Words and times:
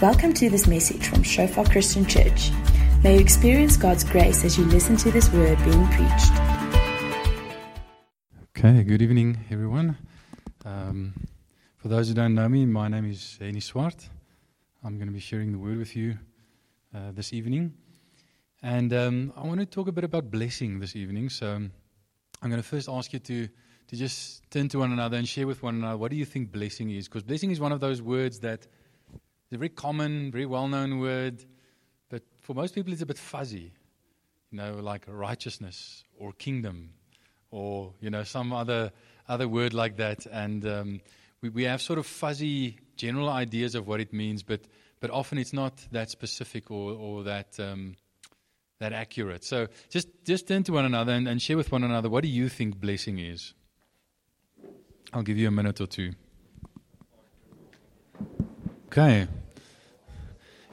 Welcome 0.00 0.32
to 0.34 0.48
this 0.48 0.68
message 0.68 1.08
from 1.08 1.24
Shofar 1.24 1.64
Christian 1.64 2.06
Church. 2.06 2.52
May 3.02 3.14
you 3.14 3.20
experience 3.20 3.76
God's 3.76 4.04
grace 4.04 4.44
as 4.44 4.56
you 4.56 4.64
listen 4.66 4.96
to 4.98 5.10
this 5.10 5.28
word 5.32 5.58
being 5.64 5.88
preached. 5.88 6.32
Okay, 8.56 8.84
good 8.84 9.02
evening, 9.02 9.44
everyone. 9.50 9.98
Um, 10.64 11.14
for 11.78 11.88
those 11.88 12.06
who 12.06 12.14
don't 12.14 12.36
know 12.36 12.48
me, 12.48 12.64
my 12.64 12.86
name 12.86 13.10
is 13.10 13.38
Henny 13.40 13.58
Swart. 13.58 14.08
I'm 14.84 14.98
going 14.98 15.08
to 15.08 15.12
be 15.12 15.18
sharing 15.18 15.50
the 15.50 15.58
word 15.58 15.78
with 15.78 15.96
you 15.96 16.16
uh, 16.94 17.10
this 17.10 17.32
evening. 17.32 17.74
And 18.62 18.92
um, 18.92 19.32
I 19.36 19.48
want 19.48 19.58
to 19.58 19.66
talk 19.66 19.88
a 19.88 19.92
bit 19.92 20.04
about 20.04 20.30
blessing 20.30 20.78
this 20.78 20.94
evening. 20.94 21.28
So 21.28 21.48
I'm 21.54 21.72
going 22.40 22.62
to 22.62 22.68
first 22.68 22.88
ask 22.88 23.12
you 23.12 23.18
to, 23.18 23.48
to 23.88 23.96
just 23.96 24.48
turn 24.52 24.68
to 24.68 24.78
one 24.78 24.92
another 24.92 25.16
and 25.16 25.26
share 25.26 25.48
with 25.48 25.60
one 25.60 25.74
another 25.74 25.96
what 25.96 26.12
do 26.12 26.16
you 26.16 26.24
think 26.24 26.52
blessing 26.52 26.88
is? 26.88 27.08
Because 27.08 27.24
blessing 27.24 27.50
is 27.50 27.58
one 27.58 27.72
of 27.72 27.80
those 27.80 28.00
words 28.00 28.38
that 28.40 28.68
is 29.50 29.54
a 29.54 29.58
very 29.58 29.68
common, 29.68 30.30
very 30.30 30.46
well 30.46 30.68
known 30.68 30.98
word, 30.98 31.44
but 32.08 32.22
for 32.40 32.54
most 32.54 32.74
people 32.74 32.92
it's 32.92 33.02
a 33.02 33.06
bit 33.06 33.18
fuzzy. 33.18 33.72
You 34.50 34.58
know, 34.58 34.74
like 34.76 35.04
righteousness 35.06 36.04
or 36.16 36.32
kingdom 36.32 36.90
or, 37.50 37.92
you 38.00 38.08
know, 38.08 38.24
some 38.24 38.52
other, 38.52 38.92
other 39.28 39.46
word 39.46 39.74
like 39.74 39.96
that. 39.98 40.24
And 40.26 40.66
um, 40.66 41.00
we, 41.42 41.50
we 41.50 41.64
have 41.64 41.82
sort 41.82 41.98
of 41.98 42.06
fuzzy 42.06 42.78
general 42.96 43.28
ideas 43.28 43.74
of 43.74 43.86
what 43.86 44.00
it 44.00 44.12
means, 44.12 44.42
but, 44.42 44.62
but 45.00 45.10
often 45.10 45.36
it's 45.36 45.52
not 45.52 45.74
that 45.92 46.10
specific 46.10 46.70
or, 46.70 46.92
or 46.92 47.24
that. 47.24 47.58
Um, 47.60 47.96
that 48.80 48.92
accurate. 48.92 49.42
So 49.42 49.66
just, 49.90 50.06
just 50.24 50.46
turn 50.46 50.62
to 50.62 50.72
one 50.72 50.84
another 50.84 51.12
and, 51.12 51.26
and 51.26 51.42
share 51.42 51.56
with 51.56 51.72
one 51.72 51.82
another 51.82 52.08
what 52.08 52.22
do 52.22 52.28
you 52.28 52.48
think 52.48 52.78
blessing 52.78 53.18
is? 53.18 53.54
I'll 55.12 55.22
give 55.22 55.36
you 55.36 55.48
a 55.48 55.50
minute 55.50 55.80
or 55.80 55.86
two. 55.86 56.12
Okay. 58.86 59.26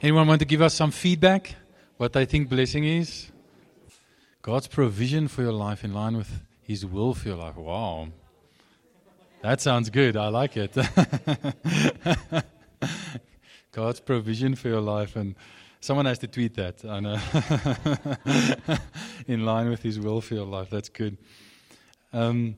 Anyone 0.02 0.26
want 0.28 0.40
to 0.40 0.44
give 0.44 0.62
us 0.62 0.74
some 0.74 0.90
feedback? 0.90 1.54
What 1.96 2.12
they 2.12 2.24
think 2.26 2.48
blessing 2.48 2.84
is? 2.84 3.30
God's 4.42 4.66
provision 4.66 5.28
for 5.28 5.42
your 5.42 5.52
life 5.52 5.84
in 5.84 5.94
line 5.94 6.16
with 6.16 6.40
His 6.62 6.84
will 6.84 7.14
for 7.14 7.28
your 7.28 7.36
life. 7.36 7.56
Wow. 7.56 8.08
That 9.42 9.60
sounds 9.60 9.90
good. 9.90 10.16
I 10.16 10.28
like 10.28 10.56
it. 10.56 10.76
God's 13.72 14.00
provision 14.00 14.54
for 14.54 14.68
your 14.68 14.80
life 14.80 15.16
and 15.16 15.34
Someone 15.86 16.06
has 16.06 16.18
to 16.18 16.26
tweet 16.26 16.54
that. 16.54 16.84
I 16.84 16.98
know. 16.98 17.16
In 19.28 19.44
line 19.44 19.68
with 19.68 19.84
his 19.84 20.00
will 20.00 20.20
for 20.20 20.34
your 20.34 20.44
life. 20.44 20.68
That's 20.68 20.88
good. 20.88 21.16
Um, 22.12 22.56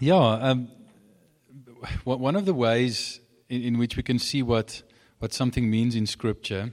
yeah. 0.00 0.16
Um, 0.16 0.68
one 2.04 2.34
of 2.34 2.46
the 2.46 2.54
ways 2.54 3.20
in, 3.50 3.62
in, 3.62 3.78
which 3.78 3.98
we 3.98 4.02
can 4.02 4.18
see 4.18 4.42
what, 4.42 4.82
what 5.22 5.32
something 5.32 5.70
means 5.70 5.94
in 5.94 6.04
Scripture, 6.04 6.72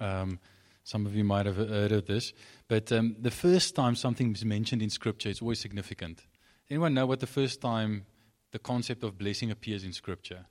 um, 0.00 0.40
some 0.84 1.04
of 1.04 1.14
you 1.14 1.22
might 1.22 1.44
have 1.44 1.56
heard 1.56 1.92
of 1.92 2.06
this, 2.06 2.32
but 2.66 2.90
um, 2.90 3.14
the 3.20 3.30
first 3.30 3.74
time 3.74 3.94
something 3.94 4.32
is 4.32 4.42
mentioned 4.42 4.80
in 4.80 4.88
Scripture 4.88 5.28
it's 5.28 5.42
always 5.42 5.60
significant. 5.60 6.22
Anyone 6.70 6.94
know 6.94 7.04
what 7.04 7.20
the 7.20 7.26
first 7.26 7.60
time 7.60 8.06
the 8.52 8.58
concept 8.58 9.04
of 9.04 9.18
blessing 9.18 9.50
appears 9.50 9.84
in 9.84 9.92
Scripture? 9.92 10.46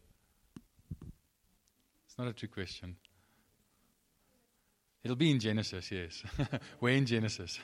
It's 2.05 2.19
not 2.19 2.27
a 2.27 2.33
trick 2.33 2.53
question. 2.53 2.97
It'll 5.03 5.17
be 5.17 5.31
in 5.31 5.39
Genesis, 5.39 5.91
yes. 5.91 6.21
We're 6.79 6.97
in 6.97 7.07
Genesis. 7.07 7.59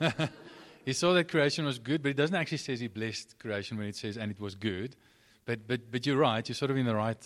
he 0.86 0.92
saw 0.92 1.12
that 1.14 1.28
creation 1.28 1.64
was 1.64 1.80
good, 1.80 2.00
but 2.00 2.10
it 2.10 2.16
doesn't 2.16 2.36
actually 2.36 2.58
say 2.58 2.76
he 2.76 2.86
blessed 2.86 3.40
creation 3.40 3.76
when 3.76 3.88
it 3.88 3.96
says 3.96 4.16
and 4.16 4.30
it 4.30 4.40
was 4.40 4.54
good. 4.54 4.94
But 5.44 5.66
but 5.66 5.90
but 5.90 6.06
you're 6.06 6.16
right. 6.16 6.48
You're 6.48 6.54
sort 6.54 6.70
of 6.70 6.76
in 6.76 6.86
the 6.86 6.94
right 6.94 7.18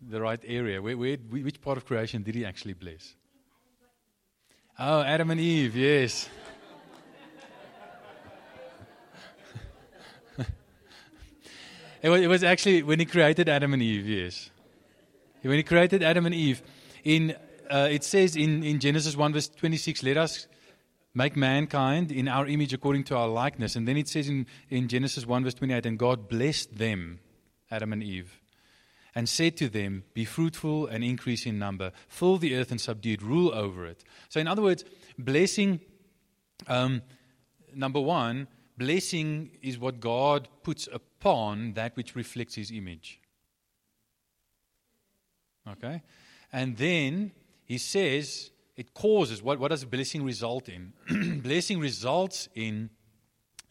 the 0.00 0.20
right 0.20 0.40
area. 0.46 0.80
Where, 0.80 0.96
where 0.96 1.16
which 1.16 1.60
part 1.60 1.78
of 1.78 1.84
creation 1.84 2.22
did 2.22 2.36
he 2.36 2.44
actually 2.44 2.74
bless? 2.74 3.16
Oh, 4.78 5.02
Adam 5.02 5.32
and 5.32 5.40
Eve. 5.40 5.76
Yes. 5.76 6.28
It 12.02 12.10
was, 12.10 12.20
it 12.20 12.28
was 12.28 12.44
actually 12.44 12.84
when 12.84 13.00
he 13.00 13.04
created 13.04 13.48
Adam 13.48 13.72
and 13.72 13.82
Eve, 13.82 14.06
yes. 14.06 14.50
When 15.42 15.56
he 15.56 15.64
created 15.64 16.04
Adam 16.04 16.26
and 16.26 16.34
Eve, 16.34 16.62
in, 17.02 17.34
uh, 17.68 17.88
it 17.90 18.04
says 18.04 18.36
in, 18.36 18.62
in 18.62 18.78
Genesis 18.78 19.16
1, 19.16 19.32
verse 19.32 19.48
26, 19.48 20.04
let 20.04 20.16
us 20.18 20.46
make 21.16 21.34
mankind 21.34 22.12
in 22.12 22.28
our 22.28 22.46
image 22.46 22.74
according 22.74 23.02
to 23.02 23.16
our 23.16 23.26
likeness. 23.26 23.74
And 23.74 23.88
then 23.88 23.96
it 23.96 24.06
says 24.06 24.28
in, 24.28 24.46
in 24.68 24.86
Genesis 24.86 25.26
1, 25.26 25.44
verse 25.44 25.54
28, 25.54 25.86
and 25.86 25.98
God 25.98 26.28
blessed 26.28 26.76
them, 26.76 27.20
Adam 27.70 27.94
and 27.94 28.02
Eve, 28.02 28.38
and 29.14 29.26
said 29.26 29.56
to 29.56 29.70
them, 29.70 30.04
Be 30.12 30.26
fruitful 30.26 30.86
and 30.86 31.02
increase 31.02 31.46
in 31.46 31.58
number, 31.58 31.90
fill 32.06 32.36
the 32.36 32.54
earth 32.54 32.70
and 32.70 32.78
subdue 32.78 33.14
it, 33.14 33.22
rule 33.22 33.52
over 33.54 33.86
it. 33.86 34.04
So, 34.28 34.40
in 34.40 34.46
other 34.46 34.60
words, 34.60 34.84
blessing, 35.18 35.80
um, 36.68 37.00
number 37.74 38.00
one, 38.00 38.46
blessing 38.76 39.52
is 39.62 39.78
what 39.78 40.00
God 40.00 40.48
puts 40.62 40.86
upon 40.92 41.72
that 41.72 41.96
which 41.96 42.14
reflects 42.14 42.56
his 42.56 42.70
image. 42.70 43.20
Okay? 45.66 46.02
And 46.52 46.76
then 46.76 47.32
he 47.64 47.78
says 47.78 48.50
it 48.76 48.92
causes, 48.94 49.42
what, 49.42 49.58
what 49.58 49.70
does 49.70 49.84
blessing 49.84 50.22
result 50.24 50.68
in? 50.68 50.92
blessing 51.42 51.80
results 51.80 52.48
in 52.54 52.90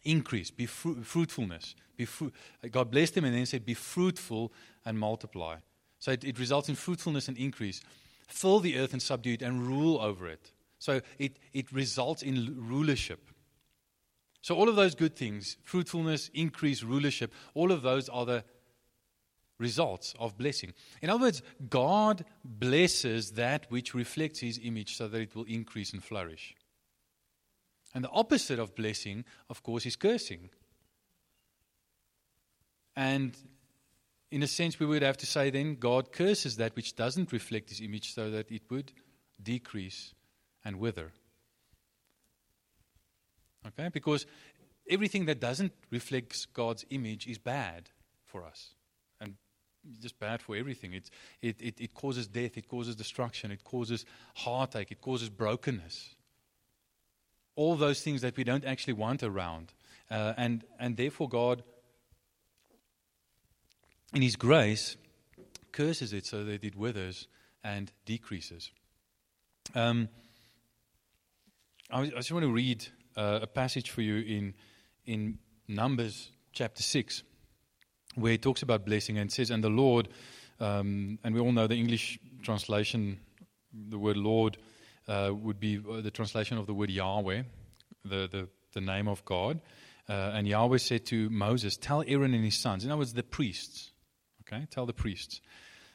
increase, 0.04 0.50
be 0.50 0.66
fru- 0.66 1.02
fruitfulness. 1.02 1.74
Be 1.96 2.04
fru- 2.04 2.32
God 2.70 2.90
blessed 2.90 3.16
him 3.16 3.24
and 3.24 3.34
then 3.34 3.46
said, 3.46 3.64
Be 3.64 3.74
fruitful 3.74 4.52
and 4.84 4.98
multiply. 4.98 5.56
So 5.98 6.12
it, 6.12 6.24
it 6.24 6.38
results 6.38 6.68
in 6.68 6.74
fruitfulness 6.74 7.28
and 7.28 7.36
increase. 7.38 7.80
Fill 8.28 8.60
the 8.60 8.78
earth 8.78 8.92
and 8.92 9.00
subdue 9.00 9.34
it 9.34 9.42
and 9.42 9.66
rule 9.66 10.00
over 10.00 10.28
it. 10.28 10.52
So 10.78 11.00
it, 11.18 11.38
it 11.52 11.72
results 11.72 12.22
in 12.22 12.54
rulership. 12.56 13.30
So, 14.42 14.54
all 14.54 14.68
of 14.68 14.76
those 14.76 14.94
good 14.94 15.16
things 15.16 15.56
fruitfulness, 15.64 16.30
increase, 16.32 16.84
rulership 16.84 17.32
all 17.54 17.72
of 17.72 17.82
those 17.82 18.08
are 18.08 18.24
the 18.24 18.44
results 19.58 20.14
of 20.18 20.36
blessing. 20.36 20.72
In 21.02 21.10
other 21.10 21.24
words, 21.24 21.42
God 21.68 22.24
blesses 22.44 23.32
that 23.32 23.66
which 23.70 23.94
reflects 23.94 24.40
His 24.40 24.60
image 24.62 24.96
so 24.96 25.08
that 25.08 25.20
it 25.20 25.34
will 25.34 25.44
increase 25.44 25.92
and 25.92 26.02
flourish. 26.02 26.54
And 27.94 28.04
the 28.04 28.10
opposite 28.10 28.58
of 28.58 28.74
blessing, 28.74 29.24
of 29.48 29.62
course, 29.62 29.86
is 29.86 29.96
cursing. 29.96 30.50
And 32.94 33.36
in 34.30 34.42
a 34.42 34.46
sense, 34.46 34.78
we 34.78 34.86
would 34.86 35.02
have 35.02 35.16
to 35.18 35.26
say 35.26 35.50
then 35.50 35.76
God 35.76 36.12
curses 36.12 36.56
that 36.56 36.76
which 36.76 36.96
doesn't 36.96 37.32
reflect 37.32 37.70
His 37.70 37.80
image 37.80 38.14
so 38.14 38.30
that 38.30 38.50
it 38.50 38.62
would 38.70 38.92
decrease 39.42 40.14
and 40.64 40.78
wither. 40.78 41.12
Okay? 43.66 43.88
Because 43.92 44.26
everything 44.88 45.26
that 45.26 45.40
doesn't 45.40 45.72
reflect 45.90 46.52
God's 46.52 46.84
image 46.90 47.26
is 47.26 47.38
bad 47.38 47.90
for 48.24 48.44
us. 48.44 48.74
Just 50.00 50.18
bad 50.18 50.42
for 50.42 50.56
everything. 50.56 50.94
It, 50.94 51.10
it, 51.42 51.60
it, 51.60 51.80
it 51.80 51.94
causes 51.94 52.26
death, 52.26 52.56
it 52.56 52.68
causes 52.68 52.96
destruction, 52.96 53.50
it 53.50 53.64
causes 53.64 54.04
heartache, 54.34 54.90
it 54.90 55.00
causes 55.00 55.28
brokenness. 55.28 56.14
All 57.54 57.76
those 57.76 58.02
things 58.02 58.20
that 58.20 58.36
we 58.36 58.44
don't 58.44 58.64
actually 58.64 58.94
want 58.94 59.22
around. 59.22 59.72
Uh, 60.10 60.34
and, 60.36 60.64
and 60.78 60.96
therefore, 60.96 61.28
God, 61.28 61.62
in 64.14 64.22
His 64.22 64.36
grace, 64.36 64.96
curses 65.72 66.12
it 66.12 66.26
so 66.26 66.44
that 66.44 66.64
it 66.64 66.76
withers 66.76 67.28
and 67.62 67.92
decreases. 68.04 68.70
Um, 69.74 70.08
I, 71.90 72.00
I 72.00 72.06
just 72.06 72.32
want 72.32 72.44
to 72.44 72.52
read 72.52 72.86
uh, 73.16 73.40
a 73.42 73.46
passage 73.46 73.90
for 73.90 74.02
you 74.02 74.16
in, 74.16 74.54
in 75.04 75.38
Numbers 75.68 76.30
chapter 76.52 76.82
6, 76.82 77.22
where 78.16 78.32
he 78.32 78.38
talks 78.38 78.62
about 78.62 78.84
blessing 78.84 79.18
and 79.18 79.30
says, 79.30 79.50
And 79.50 79.62
the 79.62 79.70
Lord, 79.70 80.08
um, 80.58 81.18
and 81.22 81.34
we 81.34 81.40
all 81.40 81.52
know 81.52 81.66
the 81.66 81.76
English 81.76 82.18
translation, 82.42 83.20
the 83.72 83.98
word 83.98 84.16
Lord 84.16 84.56
uh, 85.06 85.30
would 85.32 85.60
be 85.60 85.78
uh, 85.78 86.00
the 86.00 86.10
translation 86.10 86.58
of 86.58 86.66
the 86.66 86.74
word 86.74 86.90
Yahweh, 86.90 87.42
the, 88.04 88.28
the, 88.30 88.48
the 88.72 88.80
name 88.80 89.08
of 89.08 89.24
God. 89.24 89.60
Uh, 90.08 90.32
and 90.34 90.46
Yahweh 90.48 90.78
said 90.78 91.04
to 91.06 91.28
Moses, 91.30 91.76
Tell 91.76 92.02
Aaron 92.06 92.34
and 92.34 92.44
his 92.44 92.56
sons, 92.56 92.84
in 92.84 92.90
other 92.90 92.98
words, 92.98 93.12
the 93.12 93.22
priests, 93.22 93.92
okay, 94.42 94.66
tell 94.70 94.86
the 94.86 94.92
priests, 94.92 95.40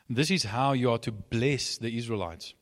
this 0.09 0.29
is 0.29 0.43
how 0.43 0.73
you 0.73 0.91
are 0.91 0.97
to 0.99 1.11
bless 1.11 1.77
the 1.77 1.97
Israelites. 1.97 2.53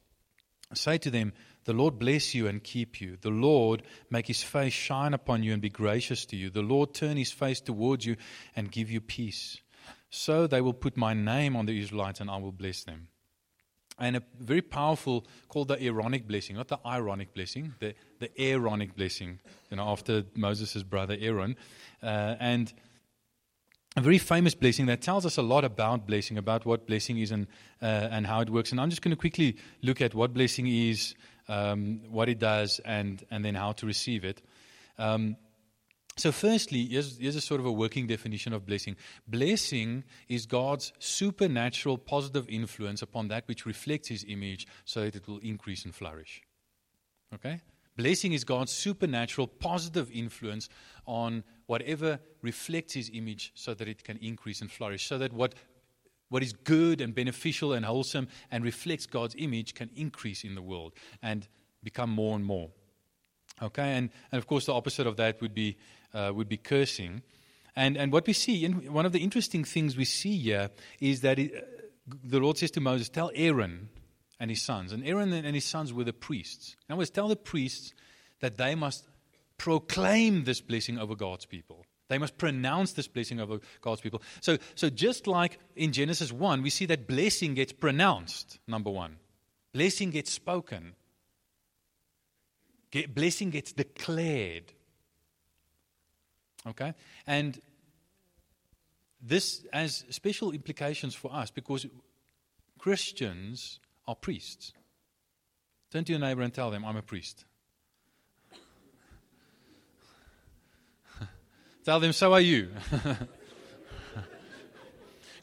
Say 0.76 1.00
to 1.00 1.10
them, 1.10 1.34
the 1.66 1.74
Lord 1.74 2.00
bless 2.00 2.34
you 2.34 2.48
and 2.48 2.64
keep 2.64 3.02
you. 3.02 3.18
The 3.22 3.30
Lord 3.30 3.84
make 4.10 4.28
his 4.28 4.42
face 4.42 4.74
shine 4.74 5.14
upon 5.14 5.44
you 5.44 5.54
and 5.54 5.62
be 5.62 5.70
gracious 5.70 6.26
to 6.28 6.36
you. 6.36 6.50
The 6.50 6.62
Lord 6.62 6.94
turn 6.94 7.18
his 7.18 7.32
face 7.32 7.62
towards 7.62 8.06
you 8.06 8.16
and 8.56 8.72
give 8.72 8.90
you 8.90 9.02
peace. 9.02 9.58
So 10.10 10.48
they 10.48 10.62
will 10.62 10.74
put 10.74 10.98
my 10.98 11.14
name 11.14 11.56
on 11.56 11.66
the 11.66 11.80
Israelites 11.80 12.22
and 12.22 12.30
I 12.30 12.38
will 12.38 12.52
bless 12.52 12.84
them. 12.84 13.08
And 14.00 14.16
a 14.16 14.24
very 14.40 14.62
powerful, 14.62 15.28
called 15.50 15.68
the 15.68 15.84
Aaronic 15.84 16.26
blessing, 16.26 16.56
not 16.56 16.70
the 16.70 16.80
ironic 16.86 17.34
blessing, 17.34 17.74
the, 17.80 17.94
the 18.20 18.32
Aaronic 18.42 18.96
blessing, 18.96 19.40
you 19.70 19.78
know, 19.78 19.84
after 19.84 20.24
Moses' 20.36 20.84
brother 20.84 21.18
Aaron. 21.20 21.58
Uh, 22.02 22.36
and 22.40 22.74
a 23.98 24.02
very 24.02 24.18
famous 24.18 24.56
blessing 24.56 24.86
that 24.86 25.02
tells 25.02 25.26
us 25.26 25.38
a 25.38 25.42
lot 25.42 25.66
about 25.66 26.08
blessing, 26.08 26.38
about 26.38 26.66
what 26.66 26.88
blessing 26.88 27.18
is 27.18 27.32
and, 27.32 27.48
uh, 27.82 27.86
and 27.86 28.26
how 28.26 28.40
it 28.40 28.50
works. 28.50 28.72
And 28.72 28.80
I'm 28.80 28.90
just 28.90 29.02
going 29.02 29.12
to 29.12 29.20
quickly 29.20 29.58
look 29.82 30.00
at 30.00 30.16
what 30.16 30.34
blessing 30.34 30.68
is, 30.68 31.16
um, 31.50 32.02
what 32.10 32.30
it 32.30 32.40
does, 32.40 32.80
and, 32.86 33.22
and 33.30 33.44
then 33.44 33.56
how 33.56 33.74
to 33.74 33.86
receive 33.86 34.24
it. 34.24 34.42
Um, 34.98 35.36
so, 36.16 36.34
firstly, 36.34 36.86
here's, 36.86 37.18
here's 37.18 37.38
a 37.38 37.42
sort 37.42 37.62
of 37.62 37.66
a 37.66 37.72
working 37.72 38.06
definition 38.06 38.52
of 38.52 38.66
blessing. 38.66 38.98
Blessing 39.26 40.04
is 40.28 40.46
God's 40.46 40.92
supernatural 41.00 41.98
positive 41.98 42.48
influence 42.50 43.02
upon 43.02 43.30
that 43.30 43.48
which 43.48 43.66
reflects 43.66 44.10
His 44.10 44.26
image 44.28 44.68
so 44.84 45.06
that 45.06 45.16
it 45.16 45.28
will 45.28 45.40
increase 45.40 45.86
and 45.86 45.96
flourish. 45.96 46.42
Okay? 47.34 47.62
Blessing 47.96 48.34
is 48.34 48.44
God's 48.44 48.74
supernatural 48.74 49.48
positive 49.48 50.12
influence 50.12 50.68
on 51.06 51.44
whatever 51.68 52.20
reflects 52.42 52.94
His 52.94 53.10
image 53.14 53.54
so 53.56 53.74
that 53.74 53.88
it 53.88 54.04
can 54.04 54.18
increase 54.18 54.60
and 54.60 54.70
flourish, 54.70 55.08
so 55.08 55.18
that 55.18 55.32
what 55.32 55.56
what 56.30 56.44
is 56.44 56.54
good 56.54 57.02
and 57.02 57.14
beneficial 57.14 57.74
and 57.74 57.86
wholesome 57.86 58.28
and 58.52 58.64
reflects 58.64 59.06
God's 59.06 59.36
image 59.38 59.74
can 59.74 59.90
increase 59.96 60.44
in 60.44 60.56
the 60.56 60.62
world 60.62 60.94
and 61.22 61.48
become 61.84 62.10
more 62.10 62.36
and 62.36 62.46
more. 62.46 62.70
Okay, 63.62 63.98
and, 63.98 64.10
and 64.32 64.40
of 64.40 64.48
course, 64.48 64.66
the 64.66 64.74
opposite 64.74 65.06
of 65.06 65.18
that 65.18 65.42
would 65.42 65.54
be 65.54 65.78
uh, 66.14 66.32
would 66.34 66.48
be 66.48 66.58
cursing. 66.58 67.22
And, 67.76 67.98
and 67.98 68.12
what 68.12 68.26
we 68.28 68.34
see, 68.34 68.66
and 68.66 68.90
one 68.90 69.06
of 69.06 69.12
the 69.12 69.20
interesting 69.20 69.64
things 69.64 69.96
we 69.96 70.06
see 70.06 70.38
here 70.38 70.70
is 71.00 71.22
that 71.22 71.40
it, 71.40 71.54
the 72.24 72.40
Lord 72.40 72.58
says 72.58 72.72
to 72.72 72.82
Moses, 72.82 73.10
Tell 73.10 73.32
Aaron 73.36 73.90
and 74.40 74.50
his 74.50 74.62
sons. 74.62 74.92
And 74.92 75.06
Aaron 75.06 75.34
and 75.34 75.56
his 75.56 75.66
sons 75.66 75.94
were 75.94 76.04
the 76.04 76.14
priests. 76.14 76.76
In 76.88 76.94
other 76.94 77.00
words, 77.00 77.10
tell 77.10 77.28
the 77.28 77.36
priests 77.36 77.94
that 78.40 78.58
they 78.58 78.76
must 78.76 79.08
proclaim 79.58 80.46
this 80.46 80.62
blessing 80.62 80.98
over 80.98 81.16
God's 81.16 81.46
people. 81.46 81.86
They 82.10 82.18
must 82.18 82.38
pronounce 82.38 82.94
this 82.94 83.08
blessing 83.08 83.40
over 83.40 83.60
God's 83.82 84.02
people. 84.02 84.22
So, 84.42 84.58
so 84.76 84.90
just 84.90 85.28
like 85.28 85.60
in 85.76 85.94
Genesis 85.94 86.32
1, 86.32 86.62
we 86.64 86.72
see 86.72 86.88
that 86.88 87.08
blessing 87.08 87.54
gets 87.54 87.72
pronounced, 87.72 88.60
number 88.68 88.90
one. 88.90 89.18
Blessing 89.74 90.10
gets 90.10 90.32
spoken. 90.32 90.96
Get, 92.90 93.14
blessing 93.14 93.52
gets 93.52 93.72
declared. 93.72 94.74
Okay? 96.68 96.96
And 97.28 97.62
this 99.22 99.66
has 99.72 100.04
special 100.10 100.52
implications 100.52 101.14
for 101.14 101.32
us 101.32 101.52
because 101.52 101.86
Christians 102.80 103.80
are 104.08 104.16
priests. 104.16 104.74
Turn 105.92 106.04
to 106.06 106.12
your 106.12 106.20
neighbor 106.20 106.42
and 106.42 106.54
tell 106.54 106.72
them, 106.72 106.84
I'm 106.84 106.98
a 106.98 107.04
priest. 107.04 107.46
Tell 111.90 112.00
them, 112.00 112.14
so 112.14 112.34
are 112.34 112.40
you. 112.40 112.70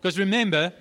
because 0.00 0.16
remember, 0.16 0.72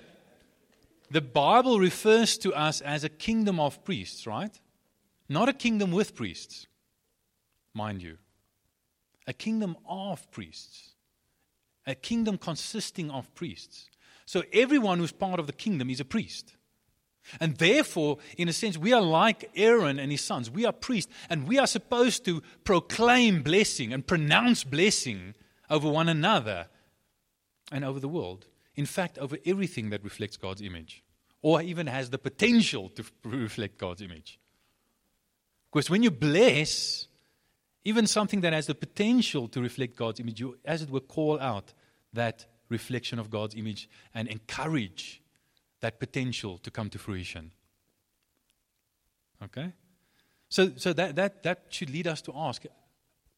the 1.09 1.21
Bible 1.21 1.79
refers 1.79 2.37
to 2.37 2.53
us 2.53 2.81
as 2.81 3.03
a 3.03 3.09
kingdom 3.09 3.59
of 3.59 3.83
priests, 3.83 4.27
right? 4.27 4.55
Not 5.27 5.49
a 5.49 5.53
kingdom 5.53 5.91
with 5.91 6.13
priests, 6.13 6.67
mind 7.73 8.03
you 8.03 8.19
a 9.25 9.33
kingdom 9.33 9.75
of 9.89 10.29
priests, 10.29 10.91
a 11.87 11.95
kingdom 11.95 12.37
consisting 12.37 13.09
of 13.09 13.33
priests. 13.33 13.89
So 14.27 14.43
everyone 14.53 14.99
who's 14.99 15.11
part 15.11 15.39
of 15.39 15.47
the 15.47 15.53
kingdom 15.53 15.89
is 15.89 15.99
a 15.99 16.05
priest. 16.05 16.55
And 17.39 17.57
therefore, 17.57 18.19
in 18.37 18.47
a 18.49 18.53
sense, 18.53 18.77
we 18.77 18.93
are 18.93 19.01
like 19.01 19.49
Aaron 19.55 19.97
and 19.97 20.11
his 20.11 20.21
sons. 20.21 20.51
We 20.51 20.63
are 20.67 20.71
priests, 20.71 21.11
and 21.27 21.47
we 21.47 21.57
are 21.57 21.65
supposed 21.65 22.23
to 22.25 22.43
proclaim 22.63 23.41
blessing 23.41 23.91
and 23.91 24.05
pronounce 24.05 24.63
blessing 24.63 25.33
over 25.69 25.89
one 25.89 26.09
another 26.09 26.67
and 27.71 27.83
over 27.83 27.99
the 27.99 28.07
world. 28.07 28.45
In 28.75 28.85
fact, 28.85 29.17
over 29.17 29.37
everything 29.45 29.89
that 29.89 30.03
reflects 30.03 30.37
God's 30.37 30.61
image, 30.61 31.03
or 31.41 31.61
even 31.61 31.87
has 31.87 32.09
the 32.09 32.17
potential 32.17 32.89
to 32.89 33.03
reflect 33.23 33.77
God's 33.77 34.01
image. 34.01 34.39
Because 35.71 35.89
when 35.89 36.03
you 36.03 36.11
bless, 36.11 37.07
even 37.83 38.07
something 38.07 38.41
that 38.41 38.53
has 38.53 38.67
the 38.67 38.75
potential 38.75 39.47
to 39.49 39.61
reflect 39.61 39.95
God's 39.95 40.19
image, 40.19 40.39
you, 40.39 40.57
as 40.65 40.81
it 40.81 40.89
were, 40.89 41.01
call 41.01 41.39
out 41.39 41.73
that 42.13 42.45
reflection 42.69 43.19
of 43.19 43.29
God's 43.29 43.55
image 43.55 43.89
and 44.13 44.27
encourage 44.27 45.21
that 45.81 45.99
potential 45.99 46.57
to 46.59 46.71
come 46.71 46.89
to 46.89 46.97
fruition. 46.97 47.51
Okay? 49.43 49.71
So, 50.49 50.71
so 50.75 50.93
that, 50.93 51.15
that, 51.15 51.43
that 51.43 51.65
should 51.69 51.89
lead 51.89 52.07
us 52.07 52.21
to 52.23 52.33
ask 52.35 52.65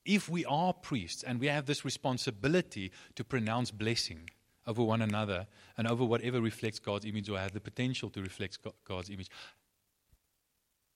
if 0.08 0.30
we 0.30 0.46
are 0.46 0.74
priests 0.74 1.22
and 1.22 1.40
we 1.40 1.48
have 1.48 1.66
this 1.66 1.84
responsibility 1.84 2.92
to 3.16 3.24
pronounce 3.24 3.70
blessing 3.70 4.30
over 4.66 4.82
one 4.82 5.02
another 5.02 5.48
and 5.78 5.88
over 5.88 6.04
whatever 6.06 6.42
reflects 6.42 6.80
God's 6.80 7.06
image 7.06 7.30
or 7.30 7.38
has 7.38 7.52
the 7.52 7.60
potential 7.60 8.10
to 8.12 8.22
reflect 8.22 8.58
God's 8.86 9.10
image, 9.10 9.30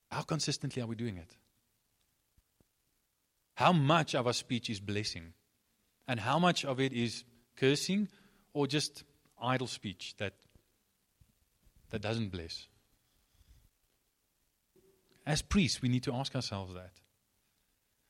how 0.09 0.21
consistently 0.21 0.81
are 0.81 0.87
we 0.87 0.95
doing 0.95 1.17
it? 1.17 1.35
How 3.55 3.73
much 3.73 4.15
of 4.15 4.27
our 4.27 4.33
speech 4.33 4.69
is 4.69 4.79
blessing? 4.79 5.33
And 6.07 6.19
how 6.19 6.39
much 6.39 6.65
of 6.65 6.79
it 6.79 6.93
is 6.93 7.23
cursing 7.55 8.07
or 8.53 8.65
just 8.65 9.03
idle 9.41 9.67
speech 9.67 10.15
that, 10.17 10.33
that 11.89 12.01
doesn't 12.01 12.31
bless? 12.31 12.67
As 15.25 15.41
priests, 15.41 15.81
we 15.81 15.89
need 15.89 16.03
to 16.03 16.13
ask 16.13 16.33
ourselves 16.33 16.73
that. 16.73 17.00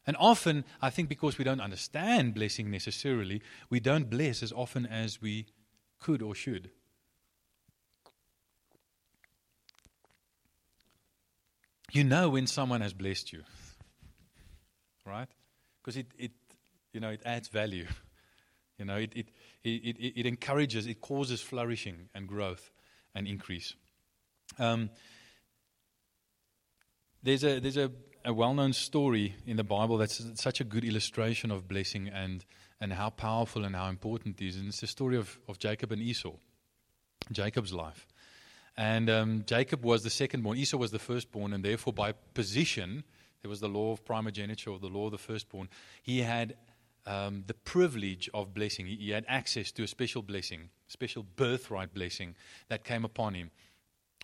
And 0.07 0.17
often, 0.19 0.65
I 0.81 0.89
think 0.89 1.09
because 1.09 1.37
we 1.37 1.43
don't 1.43 1.61
understand 1.61 2.33
blessing 2.33 2.71
necessarily, 2.71 3.41
we 3.69 3.79
don't 3.79 4.09
bless 4.09 4.41
as 4.41 4.51
often 4.51 4.85
as 4.85 5.21
we 5.21 5.45
could 5.99 6.21
or 6.21 6.33
should. 6.33 6.71
You 11.91 12.03
know 12.03 12.29
when 12.29 12.47
someone 12.47 12.81
has 12.81 12.93
blessed 12.93 13.33
you, 13.33 13.43
right? 15.05 15.27
because 15.81 15.97
it, 15.97 16.07
it, 16.17 16.31
you 16.93 16.99
know, 16.99 17.09
it 17.09 17.21
adds 17.25 17.47
value. 17.47 17.87
You 18.79 18.85
know, 18.85 18.95
it, 18.95 19.13
it, 19.15 19.27
it, 19.63 20.17
it, 20.17 20.25
encourages, 20.25 20.87
it 20.87 21.01
causes 21.01 21.39
flourishing 21.39 22.09
and 22.15 22.27
growth 22.27 22.71
and 23.13 23.27
increase. 23.27 23.75
Um, 24.57 24.89
there's 27.21 27.43
a, 27.43 27.59
there's 27.59 27.77
a, 27.77 27.91
a 28.23 28.33
well 28.33 28.53
known 28.53 28.73
story 28.73 29.35
in 29.45 29.57
the 29.57 29.63
Bible 29.63 29.97
that's 29.97 30.21
such 30.35 30.61
a 30.61 30.63
good 30.63 30.83
illustration 30.83 31.51
of 31.51 31.67
blessing 31.67 32.09
and, 32.09 32.45
and 32.79 32.93
how 32.93 33.09
powerful 33.09 33.65
and 33.65 33.75
how 33.75 33.89
important 33.89 34.39
it 34.39 34.45
is. 34.45 34.57
And 34.57 34.67
it's 34.67 34.81
the 34.81 34.87
story 34.87 35.17
of, 35.17 35.39
of 35.47 35.57
Jacob 35.59 35.91
and 35.91 36.01
Esau, 36.01 36.33
Jacob's 37.31 37.73
life. 37.73 38.07
And 38.77 39.09
um, 39.09 39.43
Jacob 39.45 39.83
was 39.83 40.03
the 40.03 40.09
second 40.09 40.43
born, 40.43 40.57
Esau 40.57 40.77
was 40.77 40.91
the 40.91 40.99
firstborn, 40.99 41.53
and 41.53 41.63
therefore, 41.63 41.93
by 41.93 42.13
position, 42.33 43.03
there 43.41 43.49
was 43.49 43.59
the 43.59 43.67
law 43.67 43.91
of 43.91 44.05
primogeniture, 44.05 44.69
or 44.69 44.79
the 44.79 44.87
law 44.87 45.05
of 45.05 45.11
the 45.11 45.17
firstborn. 45.17 45.67
He 46.01 46.21
had 46.21 46.55
um, 47.05 47.43
the 47.47 47.53
privilege 47.53 48.29
of 48.33 48.53
blessing. 48.53 48.85
He, 48.85 48.95
he, 48.95 49.09
had 49.09 49.25
access 49.27 49.71
to 49.73 49.83
a 49.83 49.87
special 49.87 50.21
blessing, 50.21 50.69
special 50.87 51.23
birthright 51.35 51.93
blessing 51.93 52.35
that 52.69 52.83
came 52.83 53.03
upon 53.03 53.33
him, 53.33 53.51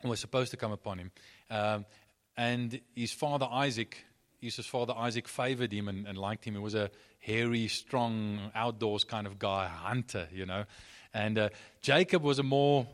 was 0.03 0.19
supposed 0.19 0.51
to 0.51 0.57
come 0.57 0.71
upon 0.71 0.99
him. 0.99 1.11
Um, 1.49 1.85
and 2.37 2.79
his 2.95 3.11
father 3.11 3.47
Isaac, 3.49 3.97
his 4.39 4.55
father 4.57 4.93
Isaac 4.95 5.27
favored 5.27 5.73
him 5.73 5.87
and, 5.87 6.07
and, 6.07 6.17
liked 6.17 6.45
him. 6.45 6.53
He 6.53 6.59
was 6.59 6.75
a 6.75 6.91
hairy, 7.19 7.67
strong, 7.67 8.51
outdoors 8.53 9.03
kind 9.03 9.25
of 9.25 9.39
guy, 9.39 9.67
hunter, 9.67 10.27
you 10.31 10.45
know. 10.45 10.65
And 11.13 11.37
uh, 11.39 11.49
Jacob 11.81 12.21
was 12.21 12.37
a 12.37 12.43
more 12.43 12.85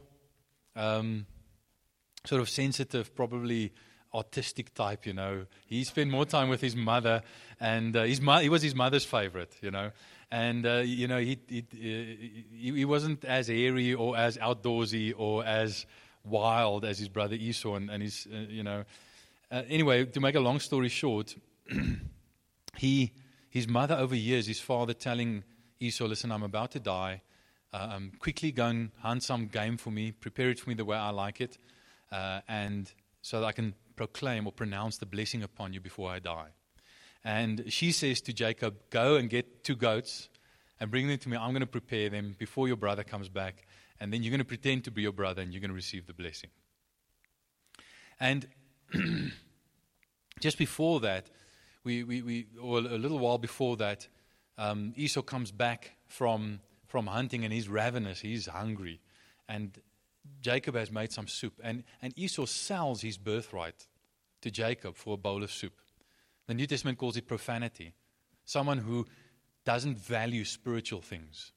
um, 0.76 1.26
sort 2.26 2.42
of 2.42 2.50
sensitive, 2.50 3.14
probably 3.14 3.74
artistic 4.14 4.74
type, 4.74 5.06
you 5.06 5.14
know. 5.14 5.46
He 5.66 5.84
spent 5.84 6.10
more 6.10 6.26
time 6.26 6.48
with 6.48 6.62
his 6.62 6.76
mother, 6.76 7.22
and 7.60 7.96
uh, 7.96 8.04
his 8.04 8.22
mo- 8.22 8.40
he 8.40 8.50
was 8.50 8.62
his 8.62 8.76
mother's 8.76 9.06
favorite, 9.06 9.54
you 9.62 9.72
know. 9.72 9.92
And, 10.32 10.66
uh, 10.66 10.78
you 10.84 11.08
know, 11.08 11.20
he, 11.20 11.38
he, 11.48 12.46
he, 12.52 12.86
wasn't 12.86 13.24
as 13.24 13.52
airy 13.52 13.94
or 13.94 14.18
as 14.18 14.36
outdoorsy 14.38 15.14
or 15.16 15.46
as 15.46 15.86
wild 16.24 16.86
as 16.86 16.98
his 16.98 17.08
brother 17.08 17.36
Esau 17.36 17.76
and, 17.76 17.92
and 17.92 18.02
his, 18.02 18.28
uh, 18.34 18.38
you 18.50 18.64
know. 18.64 18.84
Uh, 19.54 19.62
anyway, 19.70 20.04
to 20.04 20.20
make 20.20 20.34
a 20.34 20.40
long 20.40 20.60
story 20.60 20.90
short, 20.90 21.36
he, 22.76 23.14
his 23.52 23.68
mother 23.68 23.94
over 23.94 24.16
years, 24.16 24.48
his 24.48 24.60
father 24.60 24.94
telling 24.94 25.44
Esau, 25.80 26.06
listen, 26.06 26.32
I'm 26.32 26.42
about 26.42 26.72
to 26.72 26.80
die. 26.80 27.22
Uh, 27.72 27.90
um, 27.92 28.12
quickly 28.18 28.52
go 28.52 28.66
and 28.66 28.90
hunt 28.98 29.22
some 29.22 29.46
game 29.46 29.78
for 29.78 29.92
me, 29.92 30.12
prepare 30.12 30.50
it 30.50 30.60
for 30.60 30.70
me 30.70 30.74
the 30.74 30.86
way 30.86 30.98
I 30.98 31.12
like 31.12 31.40
it, 31.40 31.60
and 32.48 32.92
so 33.22 33.42
that 33.42 33.46
I 33.46 33.52
can 33.52 33.76
proclaim 33.96 34.48
or 34.48 34.52
pronounce 34.52 34.98
the 34.98 35.06
blessing 35.06 35.44
upon 35.44 35.72
you 35.72 35.80
before 35.80 36.10
I 36.10 36.18
die. 36.18 36.50
And 37.24 37.66
she 37.72 37.92
says 37.92 38.22
to 38.22 38.34
Jacob, 38.34 38.76
Go 38.90 39.18
and 39.18 39.30
get 39.30 39.64
two 39.64 39.76
goats 39.76 40.30
and 40.80 40.90
bring 40.90 41.08
them 41.08 41.20
to 41.20 41.30
me. 41.30 41.38
I'm 41.38 41.52
going 41.52 41.62
to 41.62 41.68
prepare 41.68 42.10
them 42.10 42.36
before 42.40 42.68
your 42.68 42.78
brother 42.78 43.04
comes 43.04 43.30
back. 43.30 43.68
And 44.00 44.12
then 44.12 44.24
you're 44.24 44.32
going 44.32 44.40
to 44.40 44.46
pretend 44.46 44.86
to 44.86 44.92
be 44.92 45.04
your 45.04 45.14
brother 45.14 45.44
and 45.44 45.54
you're 45.54 45.62
going 45.62 45.70
to 45.70 45.76
receive 45.76 46.08
the 46.08 46.14
blessing. 46.14 46.50
And 48.20 48.48
just 50.40 50.58
before 50.58 51.00
that, 51.02 51.30
we, 51.84 52.04
we, 52.04 52.22
we, 52.22 52.48
or 52.62 52.80
a 52.80 52.98
little 52.98 53.20
while 53.20 53.38
before 53.38 53.78
that, 53.78 54.08
um, 54.58 54.94
Esau 54.96 55.22
comes 55.22 55.52
back 55.52 55.92
from, 56.08 56.60
from 56.88 57.08
hunting 57.08 57.44
and 57.44 57.54
he's 57.54 57.68
ravenous, 57.68 58.22
he's 58.22 58.48
hungry. 58.48 59.02
And 59.48 59.78
Jacob 60.42 60.76
has 60.76 60.92
made 60.92 61.12
some 61.12 61.28
soup. 61.28 61.60
And, 61.64 61.84
and 62.02 62.18
Esau 62.18 62.46
sells 62.46 63.02
his 63.02 63.18
birthright 63.18 63.88
to 64.42 64.52
Jacob 64.52 64.96
for 64.96 65.16
a 65.16 65.18
bowl 65.18 65.44
of 65.44 65.52
soup. 65.52 65.74
The 66.48 66.54
New 66.54 66.68
Testament 66.68 66.98
calls 66.98 67.18
it 67.18 67.28
profanity. 67.28 67.94
Someone 68.46 68.80
who 68.80 69.08
doesn't 69.66 69.98
value 69.98 70.44
spiritual 70.46 71.02
things. 71.02 71.52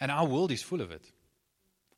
And 0.00 0.10
our 0.10 0.26
world 0.26 0.52
is 0.52 0.62
full 0.62 0.80
of 0.80 0.90
it. 0.90 1.12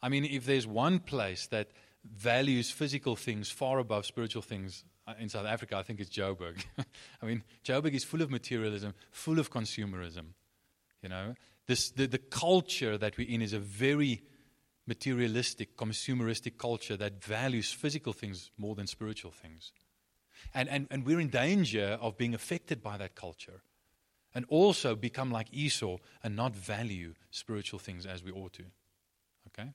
I 0.03 0.09
mean, 0.09 0.25
if 0.25 0.47
there's 0.47 0.67
one 0.67 1.01
place 1.01 1.47
that 1.47 1.71
values 2.05 2.71
physical 2.71 3.17
things 3.17 3.51
far 3.51 3.79
above 3.79 4.07
spiritual 4.07 4.43
things 4.43 4.85
in 5.19 5.29
South 5.29 5.47
Africa, 5.47 5.77
I 5.77 5.83
think 5.83 6.01
it's 6.01 6.11
Joburg. 6.11 6.65
I 7.23 7.27
mean, 7.27 7.43
Joburg 7.65 7.95
is 7.95 8.05
full 8.05 8.23
of 8.23 8.31
materialism, 8.31 8.95
full 9.11 9.39
of 9.39 9.51
consumerism. 9.51 10.27
You 11.03 11.09
know, 11.09 11.35
this, 11.67 11.91
the, 11.91 12.07
the 12.07 12.19
culture 12.19 12.99
that 12.99 13.17
we're 13.17 13.29
in 13.29 13.43
is 13.43 13.53
a 13.53 13.59
very 13.59 14.23
materialistic, 14.87 15.77
consumeristic 15.77 16.57
culture 16.59 16.97
that 16.97 17.23
values 17.23 17.71
physical 17.73 18.13
things 18.13 18.51
more 18.57 18.75
than 18.75 18.87
spiritual 18.87 19.31
things. 19.31 19.73
And, 20.55 20.69
and, 20.69 20.87
and 20.91 21.05
we're 21.05 21.21
in 21.21 21.29
danger 21.29 21.99
of 22.01 22.17
being 22.17 22.35
affected 22.35 22.83
by 22.83 22.97
that 22.97 23.15
culture 23.15 23.63
and 24.35 24.45
also 24.49 24.95
become 24.95 25.31
like 25.31 25.49
Esau 25.53 25.99
and 26.23 26.35
not 26.35 26.55
value 26.55 27.15
spiritual 27.31 27.79
things 27.79 28.07
as 28.07 28.23
we 28.23 28.33
ought 28.33 28.53
to. 28.55 28.65
Okay? 29.49 29.71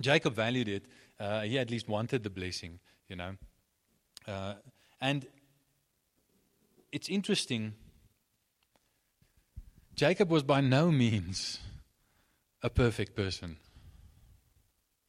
Jacob 0.00 0.34
valued 0.34 0.68
it. 0.68 0.86
Uh, 1.18 1.42
he 1.42 1.58
at 1.58 1.70
least 1.70 1.88
wanted 1.88 2.22
the 2.22 2.30
blessing, 2.30 2.80
you 3.08 3.16
know. 3.16 3.36
Uh, 4.26 4.54
and 5.00 5.26
it's 6.92 7.08
interesting. 7.08 7.74
Jacob 9.94 10.30
was 10.30 10.42
by 10.42 10.60
no 10.60 10.90
means 10.90 11.60
a 12.62 12.70
perfect 12.70 13.14
person. 13.14 13.56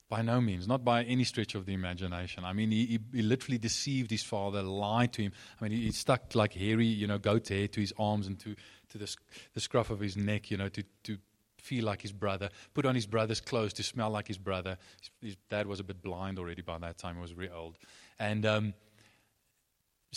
By 0.09 0.21
no 0.21 0.39
means, 0.39 0.67
not 0.67 0.85
by 0.85 1.03
any 1.03 1.25
stretch 1.25 1.53
of 1.55 1.65
the 1.65 1.73
imagination. 1.73 2.45
I 2.45 2.53
mean, 2.53 2.71
he, 2.71 2.85
he, 2.85 2.99
he 3.17 3.21
literally 3.21 3.57
deceived 3.57 4.09
his 4.09 4.23
father, 4.23 4.63
lied 4.63 5.11
to 5.13 5.23
him. 5.23 5.33
I 5.59 5.63
mean, 5.65 5.73
he, 5.73 5.85
he, 5.87 5.91
stuck 5.91 6.33
like 6.33 6.53
hairy, 6.53 6.85
you 6.85 7.07
know, 7.07 7.17
goat 7.17 7.49
hair 7.49 7.67
to 7.67 7.81
his 7.81 7.93
arms 7.99 8.27
and 8.27 8.39
to, 8.39 8.55
to 8.89 8.97
the, 8.97 9.13
the 9.53 9.59
scruff 9.59 9.89
of 9.89 9.99
his 9.99 10.15
neck, 10.15 10.49
you 10.49 10.55
know, 10.55 10.69
to, 10.69 10.83
to 11.03 11.17
feel 11.57 11.83
like 11.83 12.01
his 12.01 12.13
brother, 12.13 12.49
put 12.73 12.85
on 12.85 12.95
his 12.95 13.05
brother's 13.05 13.41
clothes 13.41 13.73
to 13.73 13.83
smell 13.83 14.09
like 14.09 14.29
his 14.29 14.37
brother. 14.37 14.77
His, 15.01 15.09
his 15.21 15.37
dad 15.49 15.67
was 15.67 15.81
a 15.81 15.83
bit 15.83 16.01
blind 16.01 16.39
already 16.39 16.61
by 16.61 16.77
that 16.77 16.97
time, 16.97 17.15
he 17.15 17.21
was 17.21 17.31
very 17.31 17.49
old. 17.49 17.77
And 18.17 18.45
um, 18.45 18.73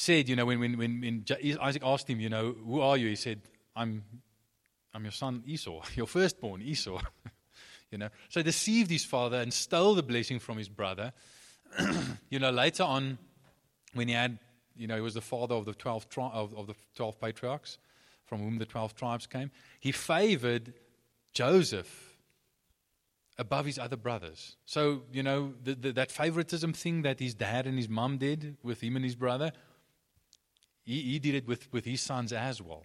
said, 0.01 0.31
you 0.31 0.37
know, 0.37 0.47
when, 0.47 0.59
when, 0.59 0.79
when, 0.79 1.01
when 1.01 1.25
Isaac 1.61 1.83
asked 1.85 2.09
him, 2.09 2.21
you 2.21 2.31
know, 2.31 2.55
who 2.65 2.81
are 2.81 2.97
you? 2.97 3.09
He 3.09 3.17
said, 3.17 3.43
I'm, 3.77 4.03
I'm 4.95 5.05
your 5.05 5.13
son 5.13 5.43
Esau, 5.47 5.83
your 5.95 6.07
firstborn 6.07 6.63
Esau. 6.63 7.01
you 7.91 7.99
know. 7.99 8.09
So 8.31 8.41
deceived 8.43 8.91
his 8.91 9.05
father 9.05 9.37
and 9.39 9.53
stole 9.53 9.95
the 9.95 10.03
blessing 10.03 10.39
from 10.39 10.57
his 10.57 10.71
brother. 10.71 11.13
you 12.31 12.39
know, 12.39 12.51
later 12.51 12.83
on, 12.83 13.19
when 13.93 14.09
he 14.09 14.15
had, 14.15 14.39
you 14.75 14.87
know, 14.87 14.95
he 14.95 15.03
was 15.03 15.15
the 15.15 15.21
father 15.21 15.55
of 15.55 15.67
the 15.67 15.75
12, 15.75 16.09
tri- 16.09 16.31
of, 16.33 16.55
of 16.55 16.67
the 16.67 16.75
12 16.97 17.21
patriarchs 17.21 17.77
from 18.25 18.39
whom 18.41 18.57
the 18.57 18.67
12 18.67 18.95
tribes 18.95 19.27
came, 19.27 19.51
he 19.81 19.93
favored 19.93 20.73
Joseph 21.35 22.17
above 23.37 23.67
his 23.67 23.79
other 23.79 23.97
brothers. 23.97 24.57
So, 24.65 25.03
you 25.13 25.23
know, 25.23 25.53
the, 25.63 25.75
the, 25.75 25.93
that 25.93 26.11
favoritism 26.11 26.73
thing 26.73 27.03
that 27.03 27.21
his 27.21 27.35
dad 27.35 27.67
and 27.67 27.77
his 27.77 27.89
mom 27.89 28.17
did 28.19 28.57
with 28.63 28.81
him 28.81 28.97
and 28.97 29.05
his 29.05 29.15
brother, 29.15 29.53
he, 30.91 31.03
he 31.03 31.19
did 31.21 31.37
it 31.37 31.47
with, 31.47 31.73
with 31.73 31.85
his 31.85 32.01
sons 32.01 32.33
as 32.33 32.61
well. 32.61 32.85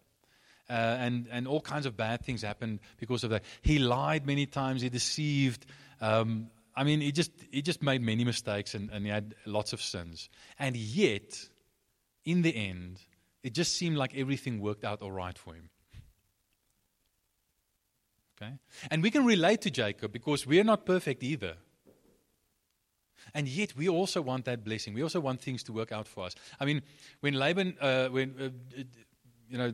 Uh, 0.70 0.74
and, 0.74 1.28
and 1.32 1.48
all 1.48 1.62
kinds 1.62 1.86
of 1.86 1.98
bad 1.98 2.24
things 2.24 2.42
happened 2.42 2.80
because 2.98 3.24
of 3.24 3.32
that. 3.32 3.44
He 3.62 3.80
lied 3.80 4.26
many 4.26 4.46
times, 4.46 4.82
he 4.82 4.90
deceived. 4.90 5.66
Um, 6.02 6.50
I 6.76 6.84
mean, 6.84 7.02
he 7.02 7.12
just, 7.12 7.32
he 7.52 7.62
just 7.62 7.82
made 7.82 8.02
many 8.02 8.24
mistakes 8.24 8.76
and, 8.76 8.90
and 8.92 9.06
he 9.06 9.12
had 9.12 9.34
lots 9.46 9.74
of 9.74 9.82
sins. 9.82 10.30
And 10.60 10.76
yet, 10.76 11.48
in 12.26 12.42
the 12.42 12.56
end, 12.56 13.00
it 13.44 13.54
just 13.54 13.76
seemed 13.76 13.98
like 13.98 14.16
everything 14.16 14.60
worked 14.60 14.84
out 14.84 15.02
all 15.02 15.12
right 15.12 15.38
for 15.38 15.54
him. 15.56 15.70
Okay? 18.38 18.54
And 18.92 19.02
we 19.02 19.12
can 19.12 19.26
relate 19.26 19.62
to 19.62 19.72
Jacob 19.72 20.12
because 20.12 20.46
we're 20.46 20.64
not 20.64 20.86
perfect 20.86 21.24
either. 21.24 21.56
And 23.34 23.48
yet, 23.48 23.76
we 23.76 23.90
also 23.90 24.22
want 24.22 24.46
that 24.46 24.64
blessing. 24.64 24.94
We 24.94 25.04
also 25.04 25.20
want 25.20 25.42
things 25.42 25.64
to 25.64 25.74
work 25.74 25.92
out 25.92 26.08
for 26.08 26.26
us. 26.26 26.36
I 26.60 26.66
mean, 26.66 26.82
when 27.20 27.34
Laban, 27.34 27.78
uh, 27.82 28.08
when, 28.08 28.36
uh, 28.40 28.84
you 29.50 29.58
know, 29.58 29.74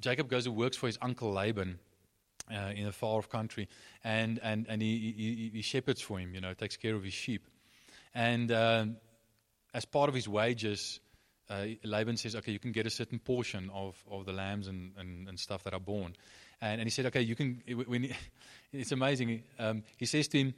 Jacob 0.00 0.28
goes 0.28 0.46
and 0.46 0.56
works 0.56 0.76
for 0.76 0.86
his 0.86 0.98
uncle 1.00 1.32
Laban 1.32 1.78
uh, 2.50 2.72
in 2.74 2.86
a 2.86 2.92
far 2.92 3.18
off 3.18 3.28
country, 3.28 3.68
and, 4.02 4.40
and, 4.42 4.66
and 4.68 4.82
he, 4.82 5.14
he, 5.16 5.50
he, 5.54 5.62
shepherds 5.62 6.00
for 6.00 6.18
him, 6.18 6.34
you 6.34 6.40
know, 6.40 6.52
takes 6.52 6.76
care 6.76 6.94
of 6.94 7.04
his 7.04 7.14
sheep. 7.14 7.46
And 8.14 8.50
uh, 8.50 8.86
as 9.72 9.84
part 9.84 10.08
of 10.08 10.14
his 10.14 10.28
wages, 10.28 11.00
uh, 11.50 11.66
Laban 11.82 12.16
says, 12.16 12.36
okay, 12.36 12.52
you 12.52 12.58
can 12.58 12.72
get 12.72 12.86
a 12.86 12.90
certain 12.90 13.18
portion 13.18 13.70
of, 13.72 13.96
of 14.10 14.24
the 14.24 14.32
lambs 14.32 14.68
and, 14.68 14.92
and, 14.98 15.28
and 15.28 15.38
stuff 15.38 15.64
that 15.64 15.74
are 15.74 15.80
born. 15.80 16.14
And, 16.60 16.80
and 16.80 16.86
he 16.86 16.90
said, 16.90 17.06
okay, 17.06 17.20
you 17.20 17.34
can, 17.34 17.62
when, 17.86 18.14
it's 18.72 18.92
amazing. 18.92 19.42
Um, 19.58 19.82
he 19.96 20.06
says 20.06 20.28
to 20.28 20.38
him, 20.38 20.54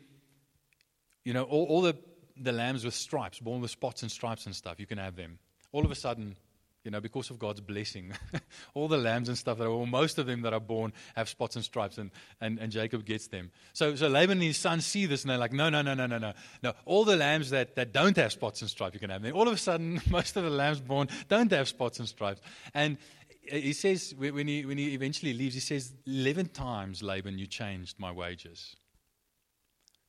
you 1.27 1.33
know, 1.33 1.43
all, 1.43 1.65
all 1.65 1.83
the, 1.83 1.97
the 2.41 2.53
lambs 2.53 2.85
with 2.85 2.95
stripes, 2.95 3.41
born 3.41 3.61
with 3.61 3.73
spots 3.73 4.03
and 4.03 4.11
stripes 4.13 4.47
and 4.47 4.55
stuff, 4.55 4.79
you 4.79 4.87
can 4.87 4.99
have 4.99 5.17
them. 5.17 5.41
All 5.73 5.85
of 5.85 5.91
a 5.91 5.97
sudden, 5.97 6.37
you 6.85 6.93
know, 6.93 7.01
because 7.01 7.31
of 7.31 7.41
God's 7.41 7.61
blessing. 7.61 8.13
All 8.75 8.87
the 8.87 8.97
lambs 8.97 9.29
and 9.29 9.37
stuff 9.37 9.59
that 9.59 9.65
are, 9.65 9.77
well, 9.77 9.87
most 9.87 10.19
of 10.19 10.27
them 10.27 10.43
that 10.43 10.53
are 10.53 10.61
born 10.61 10.93
have 11.17 11.29
spots 11.29 11.57
and 11.57 11.65
stripes, 11.65 11.99
and, 11.99 12.13
and, 12.41 12.61
and 12.61 12.71
Jacob 12.71 13.05
gets 13.05 13.27
them. 13.27 13.51
So, 13.73 13.97
so 13.97 14.07
Laban 14.07 14.39
and 14.39 14.43
his 14.45 14.57
sons 14.57 14.87
see 14.87 15.07
this, 15.07 15.25
and 15.25 15.31
they're 15.31 15.37
like, 15.37 15.53
no, 15.53 15.69
no, 15.69 15.83
no, 15.83 15.95
no, 15.95 16.07
no, 16.07 16.19
no. 16.19 16.33
No, 16.63 16.75
all 16.85 17.05
the 17.05 17.17
lambs 17.17 17.51
that, 17.51 17.75
that 17.75 17.93
don't 17.93 18.17
have 18.17 18.31
spots 18.31 18.61
and 18.61 18.71
stripes, 18.71 18.95
you 18.95 19.01
can 19.01 19.11
have 19.11 19.23
them. 19.23 19.35
All 19.35 19.49
of 19.49 19.55
a 19.55 19.57
sudden, 19.57 20.01
most 20.11 20.37
of 20.37 20.45
the 20.45 20.51
lambs 20.51 20.81
born 20.81 21.09
don't 21.29 21.51
have 21.51 21.67
spots 21.67 21.99
and 21.99 22.07
stripes. 22.07 22.41
And 22.73 22.99
he 23.43 23.73
says, 23.73 24.15
when 24.17 24.47
he, 24.47 24.65
when 24.65 24.79
he 24.79 24.95
eventually 24.95 25.33
leaves, 25.33 25.55
he 25.55 25.61
says, 25.61 25.93
11 26.07 26.51
times, 26.51 27.03
Laban, 27.03 27.37
you 27.37 27.49
changed 27.49 27.99
my 27.99 28.13
wages. 28.13 28.77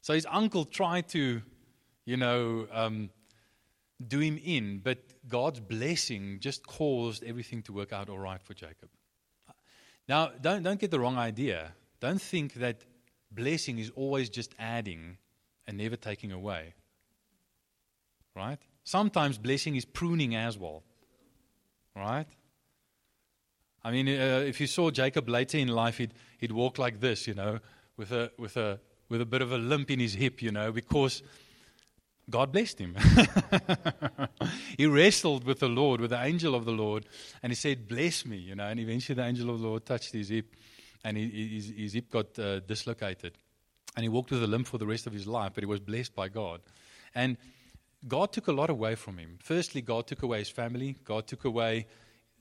So 0.08 0.14
his 0.14 0.26
uncle 0.32 0.64
tried 0.64 1.10
to, 1.10 1.42
you 2.06 2.16
know, 2.16 2.66
um, 2.72 3.10
do 4.08 4.20
him 4.20 4.40
in, 4.42 4.80
but 4.80 5.00
God's 5.28 5.60
blessing 5.60 6.38
just 6.40 6.66
caused 6.66 7.26
everything 7.26 7.62
to 7.64 7.74
work 7.74 7.92
out 7.92 8.08
all 8.08 8.18
right 8.18 8.42
for 8.42 8.54
Jacob. 8.54 8.88
Now, 10.08 10.32
don't, 10.40 10.64
don't 10.64 10.80
get 10.80 10.92
the 10.92 11.00
wrong 11.02 11.18
idea. 11.18 11.74
Don't 12.00 12.22
think 12.22 12.54
that 12.54 12.86
blessing 13.32 13.80
is 13.80 13.90
always 13.98 14.30
just 14.30 14.56
adding 14.58 15.18
and 15.68 15.78
never 15.78 15.98
taking 15.98 16.32
away. 16.32 16.74
Right? 18.34 18.60
Sometimes 18.86 19.38
blessing 19.38 19.76
is 19.76 19.84
pruning 19.84 20.36
as 20.36 20.58
well. 20.58 20.84
Right? 21.98 22.28
I 23.84 23.92
mean, 23.92 24.08
uh, 24.08 24.46
if 24.48 24.62
you 24.62 24.68
saw 24.68 24.90
Jacob 24.90 25.28
later 25.28 25.58
in 25.58 25.68
life, 25.68 25.98
he'd, 25.98 26.14
he'd 26.38 26.54
walk 26.54 26.78
like 26.78 27.02
this, 27.02 27.28
you 27.28 27.34
know, 27.34 27.60
with 27.98 28.14
a, 28.14 28.32
with, 28.38 28.56
a, 28.56 28.80
with 29.10 29.22
a 29.22 29.26
bit 29.26 29.42
of 29.42 29.52
a 29.52 29.58
limp 29.58 29.92
in 29.92 30.00
his 30.00 30.14
hip, 30.14 30.42
you 30.42 30.52
know, 30.52 30.72
because 30.72 31.24
God 32.30 32.52
blessed 32.52 32.80
him. 32.80 32.96
he 34.78 34.86
wrestled 34.86 35.46
with 35.46 35.60
the 35.60 35.70
Lord, 35.70 36.02
with 36.02 36.10
the 36.10 36.22
angel 36.22 36.56
of 36.56 36.66
the 36.66 36.72
Lord, 36.72 37.06
and 37.42 37.52
he 37.52 37.56
said, 37.56 37.88
Bless 37.88 38.26
me, 38.26 38.38
you 38.38 38.56
know. 38.56 38.68
And 38.68 38.80
eventually 38.80 39.16
the 39.16 39.26
angel 39.26 39.50
of 39.50 39.62
the 39.62 39.68
Lord 39.68 39.86
touched 39.86 40.12
his 40.12 40.30
hip, 40.30 40.56
and 41.04 41.16
his, 41.16 41.72
his, 41.76 41.94
hip 41.94 42.12
got 42.12 42.38
uh, 42.38 42.60
dislocated. 42.60 43.38
And 43.96 44.04
he 44.04 44.10
walked 44.10 44.32
with 44.32 44.44
a 44.44 44.48
limp 44.48 44.68
for 44.68 44.78
the 44.78 44.86
rest 44.86 45.08
of 45.08 45.14
his 45.14 45.26
life, 45.26 45.54
but 45.56 45.64
he 45.64 45.68
was 45.68 45.80
blessed 45.80 46.14
by 46.14 46.28
God. 46.28 46.62
And 47.16 47.38
God 48.08 48.34
took 48.34 48.48
a 48.48 48.52
lot 48.52 48.70
away 48.70 48.96
from 48.96 49.18
him. 49.18 49.40
Firstly, 49.42 49.82
God 49.82 50.06
took 50.06 50.22
away 50.22 50.40
his 50.40 50.50
family, 50.50 50.98
God 51.04 51.28
took 51.28 51.46
away 51.46 51.88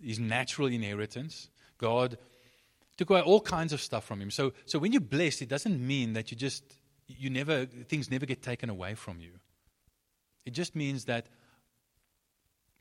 his 0.03 0.19
natural 0.19 0.67
inheritance, 0.67 1.49
God 1.79 2.19
took 2.97 3.11
away 3.11 3.21
all 3.21 3.41
kinds 3.41 3.73
of 3.73 3.81
stuff 3.81 4.05
from 4.05 4.21
him. 4.21 4.31
So, 4.31 4.53
so 4.65 4.79
when 4.79 4.93
you're 4.93 5.01
blessed, 5.01 5.43
it 5.43 5.49
doesn't 5.49 5.85
mean 5.85 6.15
that 6.15 6.31
you 6.31 6.37
just, 6.37 6.65
you 7.07 7.31
never, 7.31 7.67
things 7.67 8.11
never 8.11 8.27
get 8.27 8.43
taken 8.43 8.71
away 8.71 8.95
from 8.95 9.21
you. 9.21 9.33
It 10.45 10.53
just 10.53 10.75
means 10.75 11.05
that 11.07 11.27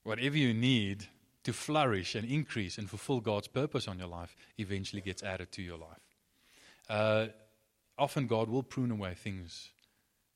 whatever 0.04 0.38
you 0.38 0.54
need 0.54 1.06
to 1.44 1.54
flourish 1.54 2.16
and 2.16 2.28
increase 2.28 2.78
and 2.78 2.90
fulfill 2.90 3.20
God's 3.20 3.48
purpose 3.48 3.88
on 3.88 4.00
your 4.00 4.08
life 4.08 4.36
eventually 4.58 5.02
gets 5.02 5.24
added 5.24 5.52
to 5.54 5.62
your 5.62 5.78
life. 5.78 6.06
Uh, 6.90 7.28
often 7.98 8.28
God 8.28 8.50
will 8.50 8.64
prune 8.64 8.92
away 8.92 9.14
things 9.16 9.70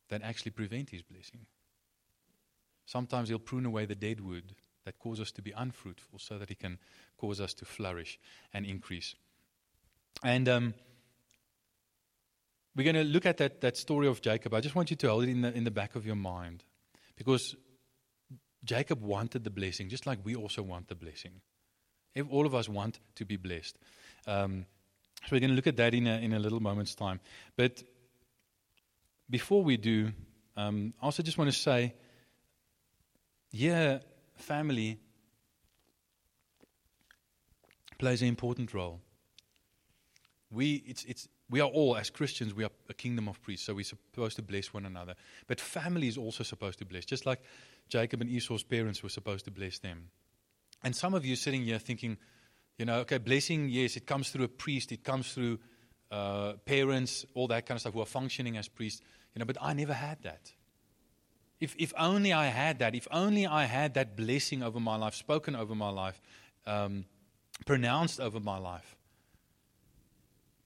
that 0.09 0.23
actually 0.23 0.51
prevent 0.51 0.89
His 0.89 1.01
blessing. 1.01 1.45
Sometimes 2.85 3.29
He'll 3.29 3.39
prune 3.39 3.65
away 3.65 3.85
the 3.85 3.95
dead 3.95 4.19
wood 4.19 4.55
that 4.85 4.99
cause 4.99 5.19
us 5.19 5.31
to 5.33 5.41
be 5.41 5.51
unfruitful 5.51 6.19
so 6.19 6.37
that 6.37 6.49
He 6.49 6.55
can 6.55 6.79
cause 7.17 7.39
us 7.39 7.53
to 7.55 7.65
flourish 7.65 8.19
and 8.53 8.65
increase. 8.65 9.15
And 10.23 10.49
um, 10.49 10.73
we're 12.75 12.83
going 12.83 12.95
to 12.95 13.03
look 13.03 13.25
at 13.25 13.37
that, 13.37 13.61
that 13.61 13.77
story 13.77 14.07
of 14.07 14.21
Jacob. 14.21 14.53
I 14.53 14.61
just 14.61 14.75
want 14.75 14.89
you 14.89 14.97
to 14.97 15.09
hold 15.09 15.23
it 15.23 15.29
in 15.29 15.41
the, 15.41 15.53
in 15.53 15.63
the 15.63 15.71
back 15.71 15.95
of 15.95 16.05
your 16.05 16.15
mind. 16.15 16.63
Because 17.15 17.55
Jacob 18.63 19.01
wanted 19.01 19.43
the 19.43 19.49
blessing, 19.49 19.89
just 19.89 20.05
like 20.05 20.19
we 20.23 20.35
also 20.35 20.61
want 20.61 20.87
the 20.87 20.95
blessing. 20.95 21.41
If 22.15 22.25
all 22.29 22.45
of 22.45 22.53
us 22.53 22.67
want 22.67 22.99
to 23.15 23.25
be 23.25 23.37
blessed. 23.37 23.77
Um, 24.27 24.65
So 25.21 25.35
we're 25.35 25.41
going 25.41 25.51
to 25.51 25.55
look 25.55 25.67
at 25.67 25.77
that 25.77 25.93
in 25.93 26.07
a, 26.07 26.17
in 26.17 26.33
a 26.33 26.39
little 26.39 26.61
moment's 26.61 26.95
time. 26.95 27.19
But 27.57 27.83
before 29.29 29.63
we 29.63 29.77
do, 29.77 30.11
um, 30.55 30.93
I 31.01 31.05
also 31.05 31.23
just 31.23 31.37
want 31.37 31.51
to 31.51 31.57
say, 31.57 31.93
yeah, 33.51 33.99
family 34.35 34.97
plays 37.97 38.21
an 38.21 38.29
important 38.29 38.73
role. 38.73 39.01
We, 40.51 40.83
it's, 40.87 41.03
it's, 41.05 41.27
we 41.49 41.61
are 41.61 41.67
all, 41.69 41.95
as 41.95 42.09
Christians, 42.09 42.53
we 42.53 42.63
are 42.63 42.71
a 42.89 42.93
kingdom 42.93 43.27
of 43.27 43.41
priests, 43.41 43.65
so 43.65 43.73
we're 43.73 43.83
supposed 43.83 44.35
to 44.37 44.41
bless 44.41 44.73
one 44.73 44.85
another. 44.85 45.15
But 45.47 45.61
family 45.61 46.07
is 46.07 46.17
also 46.17 46.43
supposed 46.43 46.79
to 46.79 46.85
bless, 46.85 47.05
just 47.05 47.25
like 47.25 47.41
Jacob 47.87 48.21
and 48.21 48.29
Esau's 48.29 48.63
parents 48.63 49.03
were 49.03 49.09
supposed 49.09 49.45
to 49.45 49.51
bless 49.51 49.79
them. 49.79 50.09
And 50.83 50.95
some 50.95 51.13
of 51.13 51.25
you 51.25 51.35
sitting 51.35 51.63
here 51.63 51.79
thinking, 51.79 52.17
you 52.77 52.85
know, 52.85 52.99
okay, 52.99 53.17
blessing, 53.17 53.69
yes, 53.69 53.95
it 53.97 54.07
comes 54.07 54.29
through 54.29 54.45
a 54.45 54.49
priest, 54.49 54.91
it 54.91 55.03
comes 55.03 55.33
through 55.33 55.59
uh, 56.11 56.53
parents, 56.65 57.25
all 57.35 57.47
that 57.47 57.65
kind 57.65 57.75
of 57.75 57.81
stuff 57.81 57.93
who 57.93 58.01
are 58.01 58.05
functioning 58.05 58.57
as 58.57 58.67
priests, 58.67 59.01
you 59.35 59.39
know, 59.39 59.45
but 59.45 59.57
I 59.61 59.73
never 59.73 59.93
had 59.93 60.23
that. 60.23 60.51
If, 61.59 61.75
if 61.77 61.93
only 61.97 62.31
I 62.31 62.47
had 62.47 62.79
that, 62.79 62.95
if 62.95 63.07
only 63.11 63.45
I 63.45 63.65
had 63.65 63.95
that 63.95 64.15
blessing 64.15 64.63
over 64.63 64.79
my 64.79 64.95
life, 64.95 65.13
spoken 65.13 65.55
over 65.55 65.75
my 65.75 65.89
life, 65.89 66.21
um, 66.65 67.05
pronounced 67.65 68.19
over 68.19 68.39
my 68.39 68.57
life, 68.57 68.95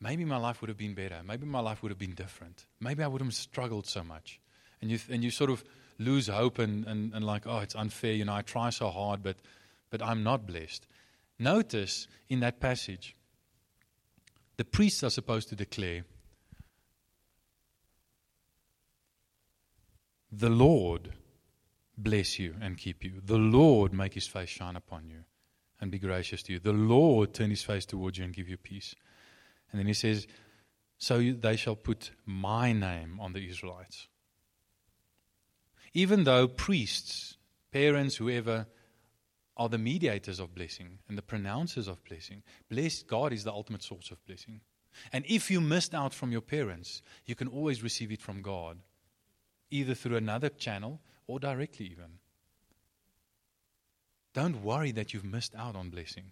maybe 0.03 0.25
my 0.25 0.37
life 0.37 0.61
would 0.61 0.67
have 0.67 0.77
been 0.77 0.93
better. 0.93 1.21
Maybe 1.25 1.45
my 1.45 1.61
life 1.61 1.81
would 1.81 1.89
have 1.89 1.97
been 1.97 2.13
different. 2.13 2.65
Maybe 2.81 3.03
I 3.03 3.07
wouldn't 3.07 3.31
have 3.31 3.35
struggled 3.35 3.87
so 3.87 4.03
much. 4.03 4.39
And 4.81 4.91
you, 4.91 4.99
and 5.09 5.23
you 5.23 5.31
sort 5.31 5.49
of 5.49 5.63
lose 5.97 6.27
hope 6.27 6.59
and, 6.59 6.85
and, 6.85 7.13
and 7.13 7.25
like, 7.25 7.47
oh, 7.47 7.59
it's 7.59 7.75
unfair. 7.75 8.11
You 8.11 8.25
know, 8.25 8.35
I 8.35 8.41
try 8.41 8.69
so 8.69 8.89
hard, 8.89 9.23
but, 9.23 9.37
but 9.89 10.01
I'm 10.01 10.21
not 10.21 10.45
blessed. 10.45 10.85
Notice 11.39 12.07
in 12.29 12.41
that 12.41 12.59
passage, 12.59 13.15
the 14.57 14.65
priests 14.65 15.03
are 15.03 15.09
supposed 15.09 15.49
to 15.49 15.55
declare, 15.55 16.03
The 20.35 20.49
Lord 20.49 21.13
bless 21.95 22.39
you 22.39 22.55
and 22.59 22.75
keep 22.75 23.03
you. 23.03 23.21
The 23.23 23.37
Lord 23.37 23.93
make 23.93 24.15
his 24.15 24.25
face 24.25 24.49
shine 24.49 24.75
upon 24.75 25.07
you 25.07 25.25
and 25.79 25.91
be 25.91 25.99
gracious 25.99 26.41
to 26.43 26.53
you. 26.53 26.59
The 26.59 26.73
Lord 26.73 27.35
turn 27.35 27.51
his 27.51 27.61
face 27.61 27.85
towards 27.85 28.17
you 28.17 28.25
and 28.25 28.33
give 28.33 28.49
you 28.49 28.57
peace. 28.57 28.95
And 29.73 29.79
then 29.79 29.87
he 29.87 29.93
says, 29.93 30.27
So 30.97 31.19
they 31.19 31.57
shall 31.57 31.75
put 31.75 32.11
my 32.25 32.71
name 32.71 33.19
on 33.19 33.33
the 33.33 33.45
Israelites. 33.49 34.07
Even 35.93 36.23
though 36.23 36.47
priests, 36.47 37.37
parents, 37.71 38.15
whoever, 38.15 38.67
are 39.57 39.69
the 39.69 39.77
mediators 39.77 40.39
of 40.39 40.55
blessing 40.55 40.99
and 41.07 41.17
the 41.17 41.21
pronouncers 41.21 41.87
of 41.87 42.03
blessing. 42.05 42.43
blessed 42.69 43.07
God 43.07 43.33
is 43.33 43.43
the 43.43 43.51
ultimate 43.51 43.83
source 43.83 44.09
of 44.11 44.23
blessing. 44.25 44.61
And 45.11 45.25
if 45.27 45.51
you 45.51 45.59
missed 45.59 45.93
out 45.93 46.13
from 46.13 46.31
your 46.31 46.41
parents, 46.41 47.01
you 47.25 47.35
can 47.35 47.47
always 47.47 47.83
receive 47.83 48.11
it 48.11 48.21
from 48.21 48.41
God, 48.41 48.77
either 49.71 49.95
through 49.95 50.17
another 50.17 50.49
channel 50.49 51.01
or 51.27 51.39
directly, 51.39 51.87
even. 51.87 52.19
Don't 54.33 54.63
worry 54.63 54.91
that 54.91 55.13
you've 55.13 55.25
missed 55.25 55.55
out 55.55 55.75
on 55.75 55.89
blessing. 55.89 56.31